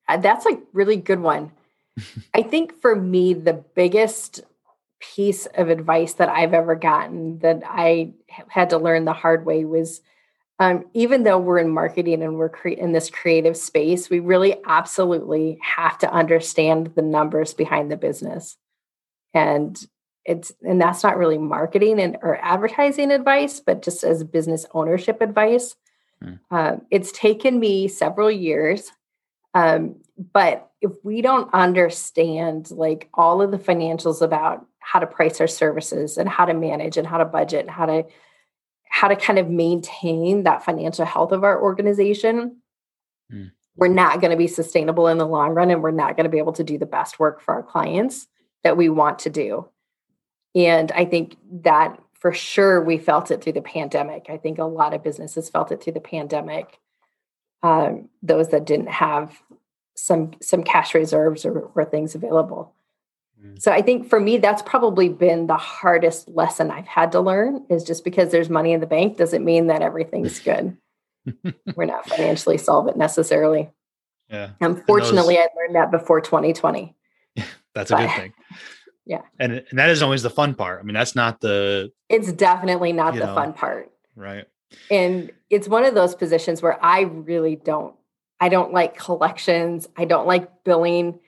uh, 0.09 0.17
that's 0.17 0.47
a 0.47 0.59
really 0.73 0.97
good 0.97 1.21
one. 1.21 1.53
I 2.35 2.43
think 2.43 2.81
for 2.81 2.95
me, 2.95 3.35
the 3.35 3.65
biggest 3.75 4.43
piece 5.01 5.47
of 5.47 5.69
advice 5.69 6.15
that 6.15 6.29
I've 6.29 6.55
ever 6.55 6.75
gotten 6.75 7.39
that 7.41 7.63
I 7.65 8.15
had 8.49 8.71
to 8.71 8.79
learn 8.79 9.05
the 9.05 9.13
hard 9.13 9.47
way 9.47 9.65
was 9.65 10.01
um, 10.61 10.87
even 10.93 11.23
though 11.23 11.39
we're 11.39 11.59
in 11.59 11.71
marketing 11.71 12.23
and 12.23 12.37
we're 12.37 12.49
cre- 12.49 12.71
in 12.71 12.93
this 12.93 13.11
creative 13.11 13.57
space, 13.57 14.11
we 14.11 14.19
really 14.19 14.57
absolutely 14.67 15.59
have 15.63 15.99
to 15.99 16.13
understand 16.13 16.93
the 16.97 17.03
numbers 17.03 17.55
behind 17.55 17.93
the 17.93 17.97
business. 17.97 18.57
And 19.33 19.79
it's 20.25 20.53
and 20.63 20.81
that's 20.81 21.05
not 21.05 21.17
really 21.17 21.39
marketing 21.39 22.01
and 22.01 22.19
or 22.23 22.39
advertising 22.43 23.13
advice, 23.13 23.61
but 23.61 23.83
just 23.83 24.03
as 24.03 24.25
business 24.25 24.67
ownership 24.75 25.21
advice. 25.21 25.77
Mm. 26.23 26.41
Uh, 26.51 26.77
it's 26.91 27.13
taken 27.13 27.61
me 27.61 27.87
several 27.87 28.31
years 28.31 28.91
um, 29.55 29.97
but 30.33 30.71
if 30.81 30.93
we 31.03 31.23
don't 31.23 31.53
understand 31.53 32.71
like 32.71 33.09
all 33.15 33.43
of 33.43 33.51
the 33.51 33.59
financials 33.59 34.23
about 34.23 34.67
how 34.79 34.99
to 34.99 35.07
price 35.07 35.41
our 35.41 35.47
services 35.47 36.17
and 36.19 36.29
how 36.29 36.45
to 36.45 36.55
manage 36.55 36.97
and 36.97 37.07
how 37.07 37.19
to 37.19 37.25
budget 37.25 37.61
and 37.61 37.71
how 37.71 37.87
to 37.87 38.05
how 38.91 39.09
to 39.09 39.17
kind 39.17 39.39
of 39.39 39.49
maintain 39.49 40.45
that 40.45 40.65
financial 40.65 41.05
health 41.05 41.31
of 41.31 41.45
our 41.45 41.61
organization, 41.61 42.57
mm. 43.33 43.51
we're 43.77 43.87
not 43.87 44.21
going 44.21 44.31
to 44.31 44.37
be 44.37 44.47
sustainable 44.47 45.09
in 45.09 45.19
the 45.19 45.27
long 45.27 45.51
run 45.51 45.71
and 45.71 45.83
we're 45.83 45.91
not 45.91 46.17
going 46.17 46.25
to 46.25 46.31
be 46.31 46.39
able 46.39 46.55
to 46.55 46.65
do 46.65 46.79
the 46.79 46.87
best 46.87 47.19
work 47.19 47.43
for 47.43 47.55
our 47.55 47.63
clients 47.63 48.27
that 48.65 48.77
we 48.79 48.89
want 48.89 49.21
to 49.21 49.31
do. 49.31 49.69
And 50.55 50.91
I 50.93 51.05
think 51.05 51.37
that 51.63 52.01
for 52.15 52.33
sure 52.33 52.83
we 52.83 52.97
felt 52.99 53.31
it 53.31 53.43
through 53.43 53.53
the 53.53 53.63
pandemic. 53.63 54.27
I 54.31 54.39
think 54.39 54.59
a 54.59 54.65
lot 54.65 54.95
of 54.95 55.05
businesses 55.05 55.51
felt 55.51 55.71
it 55.71 55.83
through 55.83 55.93
the 55.93 56.01
pandemic 56.01 56.79
um, 57.63 58.09
those 58.23 58.49
that 58.49 58.67
didn't 58.67 58.89
have 58.89 59.41
some 59.95 60.31
some 60.41 60.63
cash 60.63 60.95
reserves 60.95 61.45
or, 61.45 61.71
or 61.75 61.85
things 61.85 62.15
available. 62.15 62.73
Mm. 63.43 63.61
So 63.61 63.73
I 63.73 63.83
think 63.83 64.09
for 64.09 64.21
me, 64.21 64.39
that's 64.39 64.63
probably 64.63 65.09
been 65.09 65.47
the 65.47 65.57
hardest 65.57 66.29
lesson 66.29 66.71
I've 66.71 66.87
had 66.87 67.13
to 67.13 67.21
learn 67.21 67.65
is 67.69 67.85
just 67.85 68.05
because 68.05 68.31
there's 68.31 68.49
money 68.49 68.73
in 68.73 68.81
the 68.81 68.87
bank 68.87 69.17
doesn't 69.17 69.45
mean 69.45 69.67
that 69.69 69.83
everything's 69.83 70.39
good. 70.41 70.77
We're 71.75 71.85
not 71.85 72.09
financially 72.09 72.59
solvent 72.59 72.97
necessarily. 72.97 73.71
Yeah. 74.31 74.51
Unfortunately, 74.61 75.35
those, 75.35 75.49
I 75.53 75.61
learned 75.61 75.75
that 75.75 75.91
before 75.91 76.21
2020. 76.21 76.95
that's 77.75 77.91
a 77.91 77.97
good 77.97 78.11
thing. 78.11 78.33
Yeah. 79.05 79.23
And, 79.41 79.65
and 79.71 79.79
that 79.79 79.89
is 79.89 80.03
always 80.03 80.23
the 80.23 80.29
fun 80.29 80.55
part. 80.55 80.81
I 80.81 80.83
mean, 80.83 80.93
that's 80.93 81.17
not 81.17 81.41
the. 81.41 81.91
It's 82.11 82.31
definitely 82.31 82.93
not 82.93 83.15
the 83.15 83.21
know, 83.21 83.35
fun 83.35 83.55
part. 83.55 83.91
Right 84.15 84.47
and 84.91 85.31
it's 85.51 85.69
one 85.69 85.85
of 85.85 85.95
those 85.95 86.15
positions 86.15 86.63
where 86.63 86.83
i 86.85 87.01
really 87.01 87.57
don't 87.57 87.95
i 88.41 88.49
don't 88.49 88.73
like 88.73 88.97
collections 88.97 89.89
i 89.97 90.05
don't 90.05 90.27
like 90.27 90.65
billing 90.65 91.19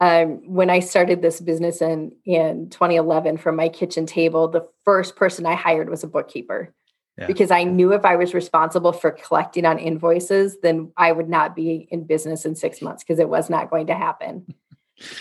um, 0.00 0.42
when 0.52 0.70
i 0.70 0.80
started 0.80 1.22
this 1.22 1.40
business 1.40 1.80
in 1.80 2.12
in 2.24 2.68
2011 2.70 3.36
from 3.36 3.56
my 3.56 3.68
kitchen 3.68 4.06
table 4.06 4.48
the 4.48 4.66
first 4.84 5.16
person 5.16 5.46
i 5.46 5.54
hired 5.54 5.88
was 5.88 6.04
a 6.04 6.08
bookkeeper 6.08 6.72
yeah. 7.18 7.26
because 7.26 7.50
i 7.50 7.64
knew 7.64 7.92
if 7.92 8.04
i 8.04 8.16
was 8.16 8.34
responsible 8.34 8.92
for 8.92 9.10
collecting 9.10 9.64
on 9.64 9.78
invoices 9.78 10.58
then 10.62 10.92
i 10.96 11.12
would 11.12 11.28
not 11.28 11.54
be 11.54 11.88
in 11.90 12.04
business 12.04 12.44
in 12.44 12.54
six 12.54 12.80
months 12.82 13.02
because 13.02 13.18
it 13.18 13.28
was 13.28 13.50
not 13.50 13.70
going 13.70 13.86
to 13.86 13.94
happen 13.94 14.46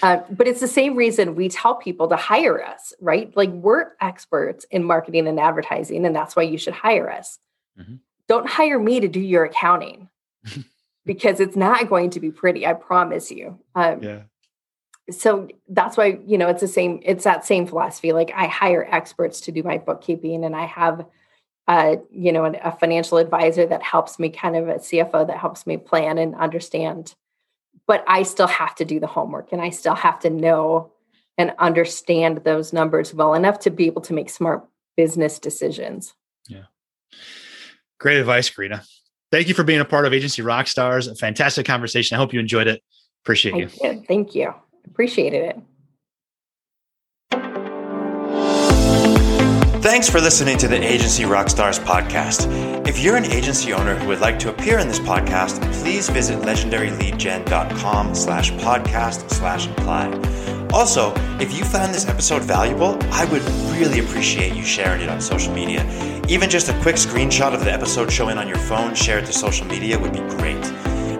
uh, 0.01 0.17
but 0.29 0.47
it's 0.47 0.61
the 0.61 0.67
same 0.67 0.95
reason 0.95 1.35
we 1.35 1.49
tell 1.49 1.75
people 1.75 2.07
to 2.07 2.15
hire 2.15 2.63
us, 2.63 2.93
right? 3.01 3.35
Like 3.35 3.49
we're 3.49 3.91
experts 4.01 4.65
in 4.71 4.83
marketing 4.83 5.27
and 5.27 5.39
advertising, 5.39 6.05
and 6.05 6.15
that's 6.15 6.35
why 6.35 6.43
you 6.43 6.57
should 6.57 6.73
hire 6.73 7.09
us. 7.09 7.39
Mm-hmm. 7.79 7.95
Don't 8.27 8.47
hire 8.47 8.79
me 8.79 8.99
to 8.99 9.07
do 9.07 9.19
your 9.19 9.45
accounting 9.45 10.09
because 11.05 11.39
it's 11.39 11.55
not 11.55 11.89
going 11.89 12.09
to 12.11 12.19
be 12.19 12.31
pretty. 12.31 12.65
I 12.65 12.73
promise 12.73 13.31
you. 13.31 13.59
Um, 13.75 14.01
yeah. 14.01 14.21
So 15.11 15.47
that's 15.69 15.97
why 15.97 16.19
you 16.25 16.37
know 16.37 16.47
it's 16.49 16.61
the 16.61 16.67
same. 16.67 16.99
It's 17.03 17.25
that 17.25 17.45
same 17.45 17.67
philosophy. 17.67 18.11
Like 18.11 18.31
I 18.35 18.47
hire 18.47 18.87
experts 18.89 19.41
to 19.41 19.51
do 19.51 19.61
my 19.61 19.77
bookkeeping, 19.77 20.43
and 20.43 20.55
I 20.55 20.65
have, 20.65 21.05
uh, 21.67 21.97
you 22.11 22.31
know, 22.31 22.45
a 22.45 22.71
financial 22.71 23.19
advisor 23.19 23.67
that 23.67 23.83
helps 23.83 24.17
me, 24.17 24.29
kind 24.29 24.55
of 24.55 24.67
a 24.67 24.75
CFO 24.75 25.27
that 25.27 25.37
helps 25.37 25.67
me 25.67 25.77
plan 25.77 26.17
and 26.17 26.33
understand. 26.33 27.13
But 27.85 28.03
I 28.07 28.23
still 28.23 28.47
have 28.47 28.73
to 28.75 28.85
do 28.85 28.99
the 28.99 29.05
homework, 29.05 29.51
and 29.51 29.61
I 29.61 29.69
still 29.69 29.93
have 29.93 30.19
to 30.21 30.31
know 30.31 30.91
and 31.37 31.53
understand 31.59 32.37
those 32.43 32.73
numbers 32.73 33.13
well 33.13 33.33
enough 33.33 33.59
to 33.59 33.69
be 33.69 33.85
able 33.85 34.01
to 34.03 34.13
make 34.13 34.29
smart 34.29 34.65
business 34.95 35.39
decisions. 35.39 36.13
Yeah. 36.47 36.63
Great 37.99 38.17
advice, 38.17 38.49
Korena. 38.49 38.85
Thank 39.31 39.47
you 39.47 39.53
for 39.53 39.63
being 39.63 39.79
a 39.79 39.85
part 39.85 40.05
of 40.05 40.13
Agency 40.13 40.41
Rockstars. 40.41 41.11
A 41.11 41.15
fantastic 41.15 41.65
conversation. 41.65 42.15
I 42.15 42.17
hope 42.19 42.33
you 42.33 42.39
enjoyed 42.39 42.67
it. 42.67 42.81
Appreciate 43.23 43.55
you. 43.55 43.67
Did. 43.67 44.07
Thank 44.07 44.35
you. 44.35 44.53
Appreciated 44.85 45.43
it. 45.43 45.57
Thanks 49.85 50.09
for 50.09 50.19
listening 50.19 50.57
to 50.57 50.67
the 50.67 50.81
Agency 50.81 51.25
Rockstars 51.25 51.79
podcast. 51.79 52.47
If 52.87 52.97
you're 52.97 53.17
an 53.17 53.25
agency 53.25 53.71
owner 53.71 53.93
who 53.93 54.07
would 54.07 54.19
like 54.19 54.39
to 54.39 54.49
appear 54.49 54.79
in 54.79 54.87
this 54.87 54.97
podcast, 54.97 55.61
please 55.73 56.09
visit 56.09 56.39
legendaryleadgen.com 56.39 58.15
slash 58.15 58.51
podcast 58.53 59.29
slash 59.29 59.67
apply. 59.67 60.07
Also, 60.73 61.13
if 61.39 61.55
you 61.55 61.63
found 61.63 61.93
this 61.93 62.07
episode 62.07 62.41
valuable, 62.41 62.97
I 63.11 63.25
would 63.25 63.43
really 63.77 63.99
appreciate 63.99 64.55
you 64.55 64.63
sharing 64.63 65.01
it 65.01 65.09
on 65.09 65.21
social 65.21 65.53
media. 65.53 65.85
Even 66.27 66.49
just 66.49 66.67
a 66.67 66.81
quick 66.81 66.95
screenshot 66.95 67.53
of 67.53 67.63
the 67.63 67.71
episode 67.71 68.11
showing 68.11 68.39
on 68.39 68.47
your 68.47 68.57
phone 68.57 68.95
shared 68.95 69.27
to 69.27 69.33
social 69.33 69.67
media 69.67 69.99
would 69.99 70.13
be 70.13 70.19
great. 70.35 70.57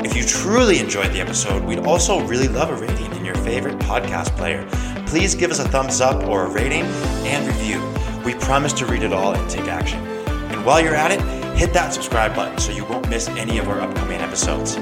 If 0.03 0.15
you 0.17 0.23
truly 0.23 0.79
enjoyed 0.79 1.13
the 1.13 1.21
episode, 1.21 1.63
we'd 1.65 1.85
also 1.85 2.25
really 2.25 2.47
love 2.47 2.71
a 2.71 2.75
rating 2.75 3.15
in 3.15 3.23
your 3.25 3.35
favorite 3.35 3.77
podcast 3.77 4.35
player. 4.35 4.67
please 5.05 5.35
give 5.35 5.51
us 5.51 5.59
a 5.59 5.67
thumbs 5.67 6.01
up 6.01 6.23
or 6.23 6.45
a 6.45 6.49
rating 6.49 6.81
and 7.25 7.45
review. 7.45 7.94
We 8.25 8.33
promise 8.33 8.73
to 8.73 8.85
read 8.87 9.03
it 9.03 9.13
all 9.13 9.35
and 9.35 9.49
take 9.49 9.67
action. 9.67 9.99
And 10.27 10.65
while 10.65 10.81
you're 10.81 10.95
at 10.95 11.11
it, 11.11 11.21
hit 11.55 11.71
that 11.73 11.93
subscribe 11.93 12.35
button 12.35 12.57
so 12.57 12.71
you 12.71 12.83
won't 12.85 13.07
miss 13.09 13.27
any 13.29 13.59
of 13.59 13.69
our 13.69 13.79
upcoming 13.79 14.19
episodes. 14.19 14.75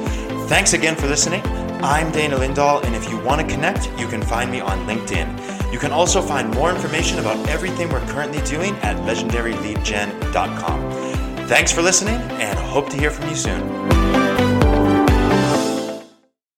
Thanks 0.48 0.74
again 0.74 0.96
for 0.96 1.08
listening. 1.08 1.42
I'm 1.84 2.12
Dana 2.12 2.38
Lindahl, 2.38 2.84
and 2.86 2.96
if 2.96 3.10
you 3.10 3.18
want 3.20 3.42
to 3.42 3.48
connect, 3.48 3.90
you 4.00 4.08
can 4.08 4.22
find 4.22 4.50
me 4.50 4.62
on 4.62 4.88
LinkedIn. 4.88 5.74
You 5.74 5.80
can 5.80 5.92
also 5.92 6.22
find 6.22 6.50
more 6.54 6.70
information 6.70 7.20
about 7.20 7.50
everything 7.50 7.90
we're 7.90 8.06
currently 8.08 8.42
doing 8.44 8.76
at 8.78 8.96
legendaryleadgen.com. 8.98 11.48
Thanks 11.48 11.74
for 11.74 11.82
listening, 11.82 12.16
and 12.16 12.58
hope 12.58 12.90
to 12.90 12.98
hear 12.98 13.12
from 13.12 13.28
you 13.28 13.36
soon. 13.36 14.13